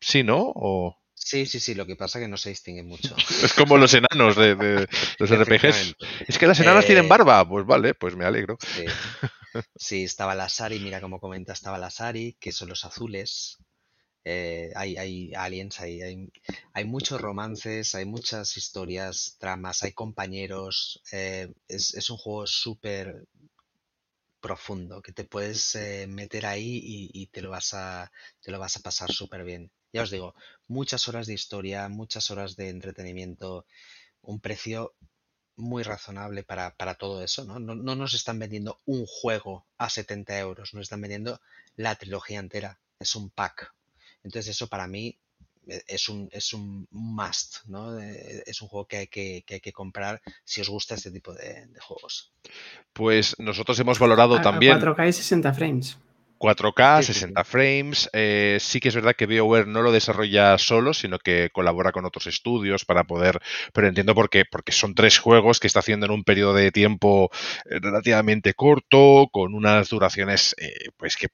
[0.00, 0.52] sí, ¿no?
[0.54, 3.16] O sí, sí, sí, lo que pasa es que no se distingue mucho.
[3.40, 4.86] es como los enanos de, de
[5.18, 5.94] los RPGs.
[6.28, 8.58] Es que las enanas tienen Eh, barba, pues vale, pues me alegro.
[8.58, 8.98] sí,
[9.76, 13.58] sí, estaba la Sari, mira cómo comenta, estaba la Sari, que son los azules.
[14.24, 16.28] Eh, hay, hay aliens, hay, hay,
[16.74, 21.02] hay muchos romances, hay muchas historias, tramas, hay compañeros.
[21.12, 23.26] eh, es, es un juego súper
[24.40, 28.10] profundo que te puedes eh, meter ahí y, y te lo vas a,
[28.40, 29.70] te lo vas a pasar súper bien.
[29.94, 30.34] Ya os digo,
[30.66, 33.64] muchas horas de historia, muchas horas de entretenimiento,
[34.22, 34.92] un precio
[35.54, 37.60] muy razonable para, para todo eso, ¿no?
[37.60, 37.76] ¿no?
[37.76, 41.40] no nos están vendiendo un juego a 70 euros, nos están vendiendo
[41.76, 43.72] la trilogía entera, es un pack.
[44.24, 45.16] Entonces eso para mí
[45.68, 47.96] eh, es un, es un must, ¿no?
[48.00, 51.12] Eh, Es un juego que hay que, que hay que comprar si os gusta este
[51.12, 52.32] tipo de, de juegos.
[52.92, 55.98] Pues nosotros hemos valorado A, a también 4K y 60 frames.
[56.38, 57.14] 4K, Sí, sí, sí.
[57.14, 58.10] 60 frames.
[58.12, 62.04] eh, sí que es verdad que BioWare no lo desarrolla solo, sino que colabora con
[62.04, 63.40] otros estudios para poder.
[63.72, 66.70] Pero entiendo por qué, porque son tres juegos que está haciendo en un periodo de
[66.72, 67.30] tiempo
[67.70, 71.28] eh, relativamente corto, con unas duraciones eh, pues que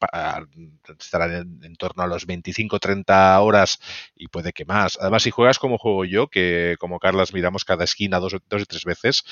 [0.99, 3.79] estarán en, en torno a los 25-30 horas
[4.15, 4.99] y puede que más.
[5.01, 8.63] Además, si juegas como juego yo, que como Carlas miramos cada esquina dos, o- dos
[8.63, 9.25] y tres veces,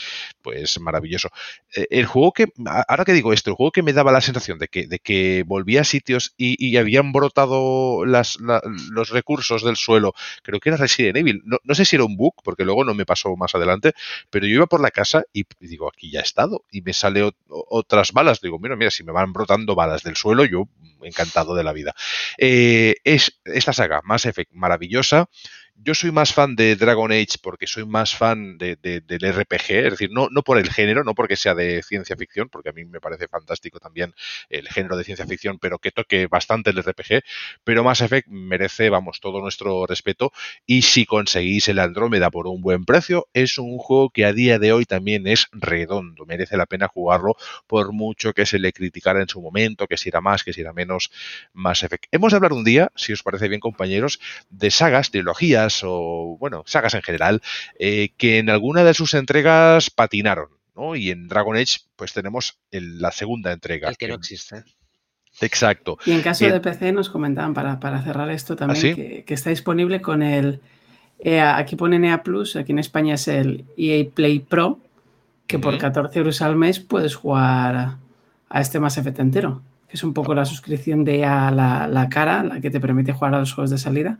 [0.43, 1.29] pues maravilloso.
[1.75, 2.47] Eh, el juego que,
[2.89, 5.45] ahora que digo esto, el juego que me daba la sensación de que, de que
[5.59, 10.69] volvía a sitios y, y habían brotado las, la- los recursos del suelo, creo que
[10.71, 11.43] era Resident Evil.
[11.45, 13.93] No, sé si era un bug, porque luego no me pasó más adelante,
[14.31, 17.25] pero yo iba por la casa y, digo, aquí ya he estado, y me sale
[17.25, 18.41] ot- otras balas.
[18.41, 20.69] Digo, mira, mira, si me van brotando balas del suelo, yo
[21.03, 21.95] encantado de la vida.
[22.39, 25.29] Eh, es esta saga, Mass Effect, maravillosa.
[25.81, 29.71] Yo soy más fan de Dragon Age porque soy más fan de, de- del RPG,
[29.87, 32.73] es decir, no, no por el género, no porque sea de ciencia ficción, porque a
[32.73, 34.13] mí me parece fantástico también
[34.51, 37.23] el género de ciencia ficción, pero que toque bastante el RPG,
[37.63, 40.33] pero Mass Effect merece, vamos, todo nuestro respeto
[40.67, 44.59] y si conseguís el Andrómeda por un buen precio, es un juego que a día
[44.59, 47.37] de hoy también es redondo, merece la pena jugarlo
[47.69, 50.61] por mucho que se le criticara en su momento, que si era más, que si
[50.61, 51.11] era menos
[51.53, 52.07] Mass Effect.
[52.11, 54.19] Hemos de hablar un día, si os parece bien compañeros,
[54.51, 57.43] de sagas, trilogías o, bueno, sagas en general,
[57.79, 60.49] eh, que en alguna de sus entregas patinaron.
[60.77, 60.95] ¿no?
[60.95, 63.89] Y en Dragon Age, pues tenemos el- la segunda entrega.
[63.89, 64.63] El que no existe.
[65.41, 65.99] Exacto.
[66.05, 66.53] Y en caso Bien.
[66.55, 68.95] de PC nos comentaban para, para cerrar esto también sí?
[68.95, 70.61] que, que está disponible con el
[71.21, 74.81] EA, aquí ponen EA Plus, aquí en España es el EA Play Pro,
[75.47, 75.81] que por Ujú.
[75.81, 77.99] 14 euros al mes puedes jugar a,
[78.49, 82.09] a este Mass Effect entero, que es un poco la suscripción de EA la, la
[82.09, 84.19] cara, la que te permite jugar a los juegos de salida,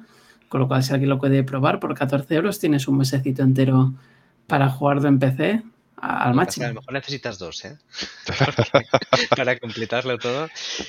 [0.49, 3.93] con lo cual si alguien lo puede probar, por 14 euros tienes un mesecito entero
[4.47, 5.63] para jugarlo en PC
[5.97, 6.67] al máximo.
[6.67, 7.77] a lo mejor necesitas dos, ¿eh?
[9.37, 10.49] Para completarlo todo.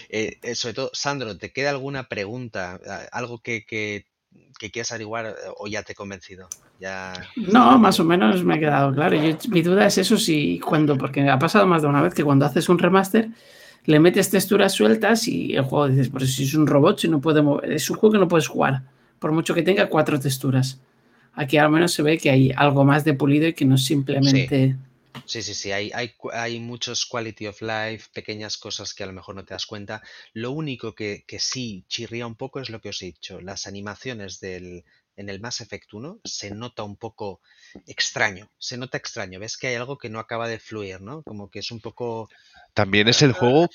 [0.09, 2.79] Eh, sobre todo, Sandro, ¿te queda alguna pregunta?
[3.11, 4.05] ¿Algo que, que,
[4.59, 6.47] que quieras averiguar o ya te he convencido?
[6.79, 7.13] Ya...
[7.35, 9.15] No, más o menos me ha quedado claro.
[9.15, 12.23] Yo- mi duda es eso si cuando, porque ha pasado más de una vez que
[12.23, 13.29] cuando haces un remaster
[13.85, 17.19] le metes texturas sueltas y el juego dices, pero si es un robot, si no
[17.19, 18.83] puede mover, es un juego que no puedes jugar,
[19.19, 20.79] por mucho que tenga cuatro texturas.
[21.33, 23.85] Aquí al menos se ve que hay algo más de pulido y que no es
[23.85, 24.75] simplemente...
[25.25, 29.13] Sí, sí, sí, hay, hay, hay muchos quality of life, pequeñas cosas que a lo
[29.13, 30.01] mejor no te das cuenta.
[30.33, 33.67] Lo único que, que sí chirría un poco es lo que os he dicho, las
[33.67, 34.85] animaciones del,
[35.19, 37.41] en el Mass Effect 1 se nota un poco
[37.85, 41.23] extraño, se nota extraño, ves que hay algo que no acaba de fluir, ¿no?
[41.23, 42.29] Como que es un poco...
[42.73, 43.67] También es el juego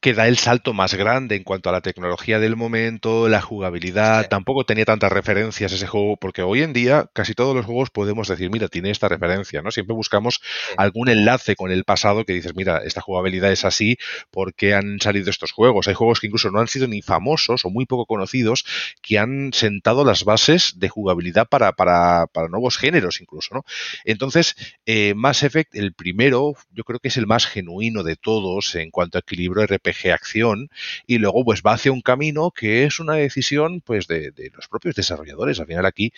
[0.00, 4.28] que da el salto más grande en cuanto a la tecnología del momento, la jugabilidad.
[4.28, 8.26] Tampoco tenía tantas referencias ese juego, porque hoy en día casi todos los juegos podemos
[8.26, 9.70] decir, mira, tiene esta referencia, ¿no?
[9.70, 10.40] Siempre buscamos
[10.78, 13.98] algún enlace con el pasado que dices, mira, esta jugabilidad es así
[14.30, 15.86] porque han salido estos juegos.
[15.88, 18.64] Hay juegos que incluso no han sido ni famosos o muy poco conocidos
[19.02, 23.64] que han sentado las bases de jugabilidad para, para, para nuevos géneros incluso, ¿no?
[24.04, 28.74] Entonces, eh, Mass Effect, el primero, yo creo que es el más genuino de todos
[28.76, 30.70] en cuanto a equilibrio RPG acción
[31.06, 34.94] y luego pues va hacia un camino que es una decisión pues de, los propios
[34.94, 35.60] desarrolladores.
[35.60, 36.12] Al final aquí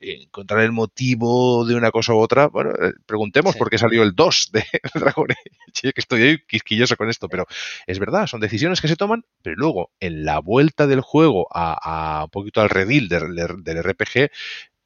[0.00, 4.14] encontrar el motivo de una cosa u otra, bueno, eh, preguntemos por qué salió el
[4.14, 4.64] 2 de
[4.94, 7.46] Dragon Age, que estoy ahí quisquilloso con esto, pero
[7.86, 12.22] es verdad, son decisiones que se toman, pero luego en la vuelta del juego a,
[12.24, 14.30] un poquito al redil del, del RPG,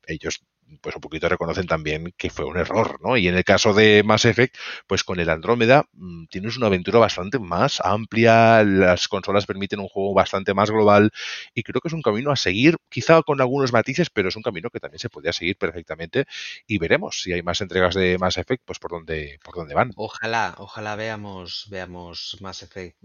[0.07, 0.41] ellos
[0.80, 3.16] pues un poquito reconocen también que fue un error, ¿no?
[3.16, 4.56] Y en el caso de Mass Effect,
[4.86, 9.88] pues con el Andrómeda mm, tienes una aventura bastante más amplia, las consolas permiten un
[9.88, 11.10] juego bastante más global
[11.54, 14.42] y creo que es un camino a seguir, quizá con algunos matices, pero es un
[14.42, 16.26] camino que también se podría seguir perfectamente
[16.66, 19.92] y veremos si hay más entregas de Mass Effect, pues por dónde, por dónde van.
[19.96, 22.96] Ojalá, ojalá veamos, veamos Mass Effect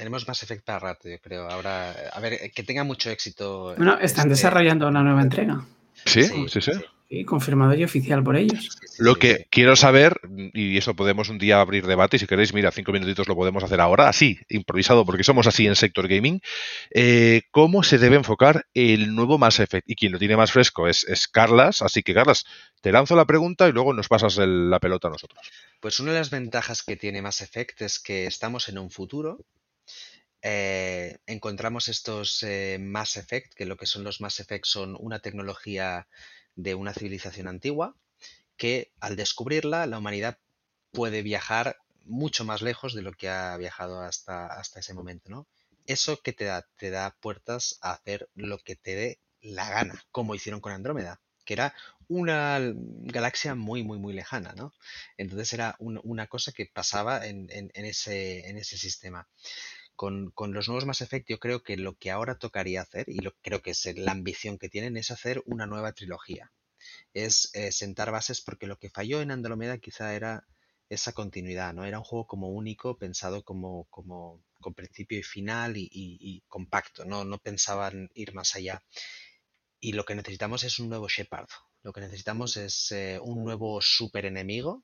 [0.00, 1.46] tenemos Mass Effect para rato, yo creo.
[1.46, 3.74] Ahora, a ver, que tenga mucho éxito.
[3.76, 5.66] Bueno, están este desarrollando una nueva entrega.
[6.04, 6.72] Sí, sí, sí.
[7.08, 7.24] sí.
[7.24, 8.78] confirmado y oficial por ellos.
[8.98, 10.20] Lo que quiero saber,
[10.52, 13.64] y eso podemos un día abrir debate, y si queréis, mira, cinco minutitos lo podemos
[13.64, 16.40] hacer ahora, así, improvisado, porque somos así en Sector Gaming,
[16.90, 19.88] eh, cómo se debe enfocar el nuevo Mass Effect.
[19.88, 22.44] Y quien lo tiene más fresco es, es Carlas, así que Carlas,
[22.80, 25.40] te lanzo la pregunta y luego nos pasas la pelota a nosotros.
[25.80, 29.38] Pues una de las ventajas que tiene Mass Effect es que estamos en un futuro
[30.42, 35.18] eh, encontramos estos eh, Mass Effect, que lo que son los Mass Effect son una
[35.18, 36.08] tecnología
[36.56, 37.94] de una civilización antigua,
[38.56, 40.38] que al descubrirla la humanidad
[40.92, 45.46] puede viajar mucho más lejos de lo que ha viajado hasta, hasta ese momento, ¿no?
[45.86, 50.04] Eso que te da, te da puertas a hacer lo que te dé la gana,
[50.10, 51.74] como hicieron con Andrómeda, que era
[52.08, 54.72] una galaxia muy, muy, muy lejana, ¿no?
[55.16, 59.28] Entonces era una cosa que pasaba en, ese, en ese sistema
[60.00, 63.34] con, los nuevos Mass Effect yo creo que lo que ahora tocaría hacer, y lo,
[63.42, 66.50] creo que es la ambición que tienen, es hacer una nueva trilogía.
[67.12, 70.48] Es eh, sentar bases porque lo que falló en Andromeda quizá era
[70.88, 71.84] esa continuidad, ¿no?
[71.84, 77.26] Era un juego como único, pensado como, con principio y final y, compacto, ¿no?
[77.26, 78.82] No pensaban ir más allá.
[79.80, 81.48] Y lo que necesitamos es un nuevo Shepard.
[81.82, 84.82] Lo que necesitamos es eh, un nuevo super enemigo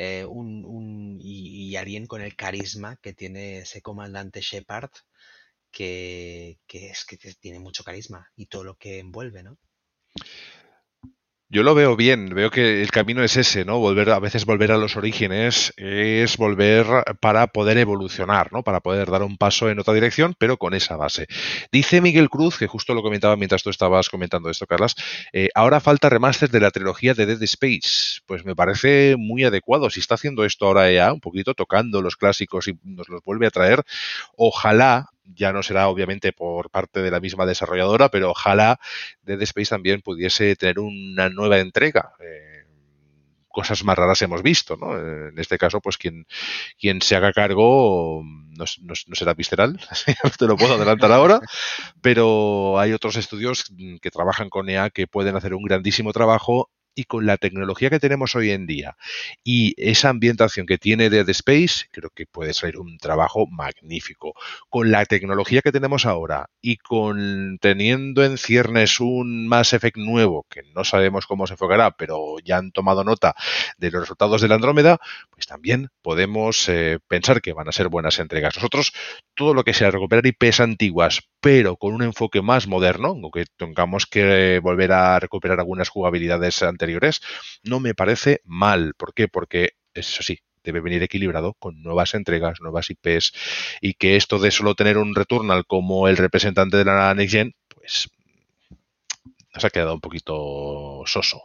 [0.00, 4.90] eh, un, y, alguien con el carisma que tiene ese comandante Shepard,
[5.72, 9.58] que, que es que tiene mucho carisma y todo lo que envuelve, ¿no?
[11.50, 13.78] Yo lo veo bien, veo que el camino es ese, ¿no?
[13.78, 16.84] Volver, a veces volver a los orígenes es volver
[17.20, 18.62] para poder evolucionar, ¿no?
[18.62, 21.26] Para poder dar un paso en otra dirección, pero con esa base.
[21.72, 24.94] Dice Miguel Cruz, que justo lo comentaba mientras tú estabas comentando esto, Carlas,
[25.32, 28.20] eh, ahora falta remaster de la trilogía de Dead Space.
[28.26, 29.88] Pues me parece muy adecuado.
[29.88, 33.46] Si está haciendo esto ahora ya, un poquito tocando los clásicos y nos los vuelve
[33.46, 33.84] a traer,
[34.36, 38.78] ojalá ya no será obviamente por parte de la misma desarrolladora, pero ojalá
[39.22, 42.12] Dead Space también pudiese tener una nueva entrega.
[42.20, 42.64] Eh,
[43.48, 44.96] cosas más raras hemos visto, ¿no?
[44.96, 46.26] En este caso, pues quien,
[46.78, 49.80] quien se haga cargo no, no será visceral,
[50.38, 51.40] te lo puedo adelantar ahora,
[52.00, 53.64] pero hay otros estudios
[54.00, 58.00] que trabajan con EA que pueden hacer un grandísimo trabajo y con la tecnología que
[58.00, 58.96] tenemos hoy en día
[59.44, 64.34] y esa ambientación que tiene Dead Space, creo que puede ser un trabajo magnífico.
[64.68, 70.44] Con la tecnología que tenemos ahora y con teniendo en ciernes un Mass Effect nuevo,
[70.50, 73.36] que no sabemos cómo se enfocará, pero ya han tomado nota
[73.76, 74.98] de los resultados de la Andrómeda,
[75.30, 78.56] pues también podemos eh, pensar que van a ser buenas entregas.
[78.56, 78.92] Nosotros,
[79.36, 84.06] todo lo que sea recuperar IPs antiguas, pero con un enfoque más moderno, aunque tengamos
[84.06, 86.87] que volver a recuperar algunas jugabilidades anteriores,
[87.62, 88.94] no me parece mal.
[88.96, 89.28] ¿Por qué?
[89.28, 93.32] Porque, eso sí, debe venir equilibrado con nuevas entregas, nuevas IPs,
[93.80, 97.54] y que esto de solo tener un Returnal como el representante de la Next Gen,
[97.68, 98.08] pues
[99.58, 101.42] se ha quedado un poquito soso.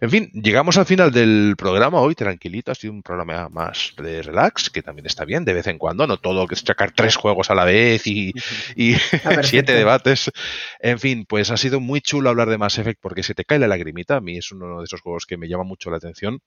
[0.00, 4.22] En fin, llegamos al final del programa hoy, tranquilito, ha sido un programa más de
[4.22, 7.16] relax, que también está bien de vez en cuando, no todo que es sacar tres
[7.16, 8.32] juegos a la vez y,
[9.42, 10.30] siete debates.
[10.80, 13.58] En fin, pues ha sido muy chulo hablar de Mass Effect porque se te cae
[13.58, 16.40] la lagrimita, a mí es uno de esos juegos que me llama mucho la atención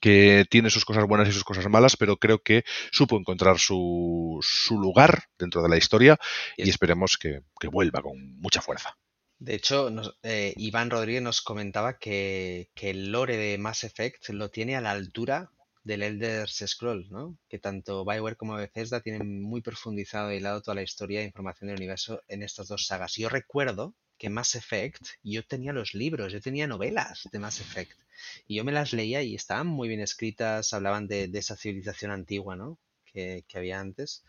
[0.00, 4.38] que tiene sus cosas buenas y sus cosas malas, pero creo que supo encontrar su,
[4.42, 6.18] su lugar dentro de la historia
[6.56, 8.96] y esperemos que vuelva con mucha fuerza.
[9.38, 9.90] De hecho,
[10.22, 14.80] eh, Iván Rodríguez nos comentaba que, que el lore de Mass Effect lo tiene a
[14.80, 15.50] la altura
[15.84, 17.38] del Elder Scroll, ¿no?
[17.48, 21.68] Que tanto Bioware como Bethesda tienen muy profundizado y hilado toda la historia e información
[21.68, 23.14] del universo en estas dos sagas.
[23.16, 27.98] Yo recuerdo que Mass Effect, yo tenía los libros, yo tenía novelas de Mass Effect.
[28.46, 32.56] Y yo me las leía y estaban muy bien escritas, hablaban de, esa civilización antigua,
[32.56, 32.78] ¿no?
[33.04, 34.24] Que, había antes.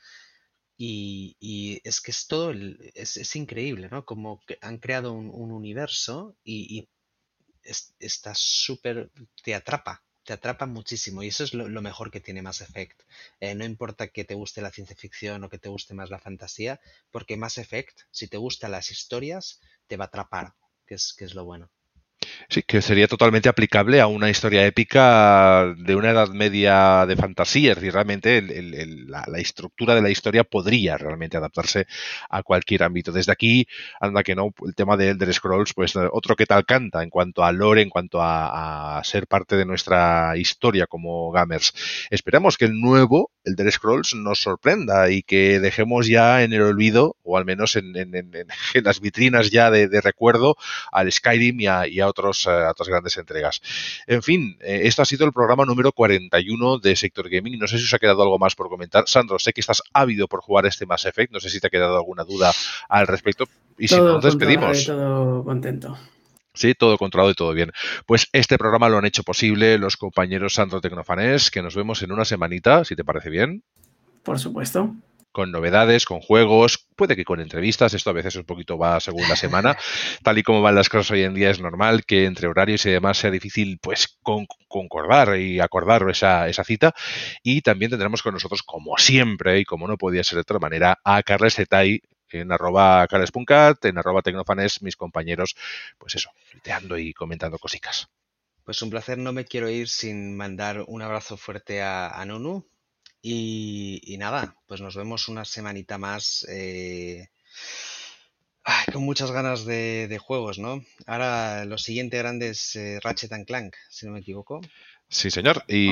[0.82, 2.54] Y, es que es todo,
[2.94, 4.06] es, increíble, ¿no?
[4.06, 6.88] Como que han creado un, universo y,
[8.00, 9.12] está súper,
[9.44, 13.02] te atrapa, te atrapa muchísimo y eso es lo, mejor que tiene Mass Effect.
[13.42, 16.20] Eh, no importa que te guste la ciencia ficción o que te guste más la
[16.20, 16.80] fantasía,
[17.12, 20.56] porque Mass Effect, si te gustan las historias, te va a atrapar,
[20.88, 21.70] que es, que es lo bueno.
[22.48, 27.72] Sí, que sería totalmente aplicable a una historia épica de una edad media de fantasía.
[27.72, 31.88] Es decir, realmente la, estructura de la historia podría realmente adaptarse
[32.30, 33.12] a cualquier ámbito.
[33.12, 33.68] Desde aquí,
[34.00, 37.44] anda que no, el tema de Elder Scrolls, pues otro que tal canta en cuanto
[37.44, 41.74] a lore, en cuanto a, ser parte de nuestra historia como gamers.
[42.10, 47.16] Esperamos que el nuevo Elder Scrolls nos sorprenda y que dejemos ya en el olvido,
[47.24, 47.94] o al menos en,
[48.84, 50.58] las vitrinas ya de, recuerdo,
[50.92, 53.62] al Skyrim y a otros a eh, otras grandes entregas.
[54.08, 57.60] En fin, eh, esto ha sido el programa número 41 de Sector Gaming.
[57.60, 59.06] No sé si os ha quedado algo más por comentar.
[59.08, 61.32] Sandro, sé que estás ávido por jugar este Mass Effect.
[61.32, 62.52] No sé si te ha quedado alguna duda
[62.88, 63.46] al respecto.
[63.78, 64.86] Y si no, nos despedimos.
[64.86, 65.98] Todo contento.
[66.54, 67.72] Sí, todo controlado y todo bien.
[68.06, 72.12] Pues este programa lo han hecho posible los compañeros Sandro Tecnofanés, que nos vemos en
[72.12, 73.64] una semanita, si te parece bien.
[74.24, 74.94] Por supuesto
[75.40, 79.22] con novedades, con juegos, puede que con entrevistas, esto a veces un poquito va según
[79.30, 79.78] la semana,
[80.22, 82.90] tal y como van las cosas hoy en día es normal que entre horarios y
[82.90, 84.20] demás sea difícil pues
[84.68, 86.94] concordar y acordar esa, esa cita
[87.42, 91.00] y también tendremos con nosotros como siempre y como no podía ser de otra manera
[91.06, 95.56] a Carles Zetay en arroba carles.cat, en arroba tecnofanes, mis compañeros,
[95.98, 98.10] pues eso, tuiteando y comentando cositas.
[98.66, 102.68] Pues un placer, no me quiero ir sin mandar un abrazo fuerte a, a Nunu,
[103.22, 107.28] y, nada, pues nos vemos una semanita más eh,
[108.94, 110.84] con muchas ganas de, juegos, ¿no?
[111.06, 114.62] Ahora lo siguiente grande es eh, Ratchet and Clank, si no me equivoco.
[115.10, 115.64] Sí, señor.
[115.68, 115.92] Y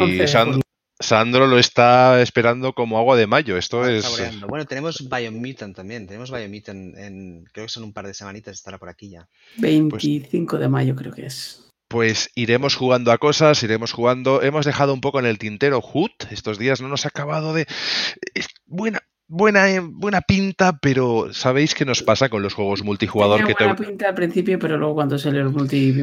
[1.00, 3.56] Sandro, lo está esperando como agua de mayo.
[3.58, 4.06] Esto es.
[4.48, 6.08] Bueno, tenemos Biomutant también.
[6.08, 7.46] Tenemos Biomutant en.
[7.52, 9.28] Creo que son un par de semanitas, estará por aquí ya.
[9.58, 14.42] 25 de mayo, creo que es pues iremos jugando a cosas, iremos jugando.
[14.42, 16.12] Hemos dejado un poco en el tintero Hood.
[16.32, 17.66] Estos días no nos ha acabado de.
[18.34, 23.40] Es buena, buena, eh, buena pinta, pero ¿sabéis qué nos pasa con los juegos multijugador?
[23.40, 25.94] Tenía que buena pinta al principio, pero luego cuando sale el multi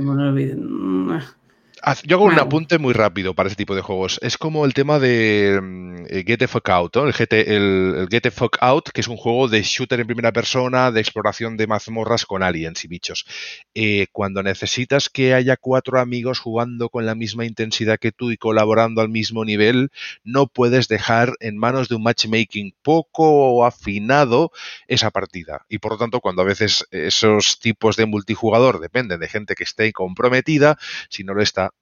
[2.05, 4.19] yo hago un apunte muy rápido para ese tipo de juegos.
[4.23, 8.59] Es como el tema de mm, eh, Get the Fuck Out, el, Get the Fuck
[8.61, 12.43] Out, que es un juego de shooter en primera persona, de exploración de mazmorras con
[12.43, 13.27] aliens y bichos.
[13.75, 18.37] Eh, cuando necesitas que haya cuatro amigos jugando con la misma intensidad que tú y
[18.37, 19.91] colaborando al mismo nivel,
[20.23, 24.53] no puedes dejar en manos de un matchmaking poco afinado
[24.89, 25.67] esa partida.
[25.69, 29.65] Y por lo tanto, cuando a veces esos tipos de multijugador dependen de gente que
[29.65, 30.79] esté comprometida,
[31.09, 31.74] si no lo está,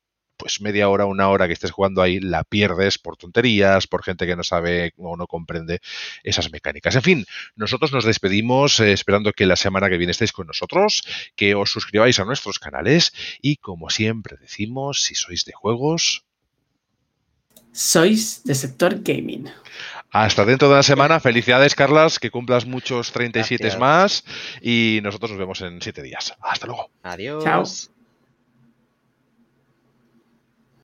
[0.42, 4.26] pues media hora, una hora que estés jugando ahí, la pierdes por tonterías, por gente
[4.26, 5.80] que no sabe o no comprende
[6.24, 6.96] esas mecánicas.
[6.96, 11.04] En fin, nosotros nos despedimos eh, esperando que la semana que viene estéis con nosotros,
[11.36, 16.24] que os suscribáis a nuestros canales y como siempre decimos, si sois de juegos...
[17.70, 19.48] Sois de sector gaming.
[20.10, 21.20] Hasta dentro de una semana.
[21.20, 24.24] Felicidades, Carlas, que cumplas muchos 37 más.
[24.60, 26.34] Y nosotros nos vemos en 7 días.
[26.40, 26.90] Hasta luego.
[27.04, 27.44] Adiós.
[27.44, 27.62] Chao.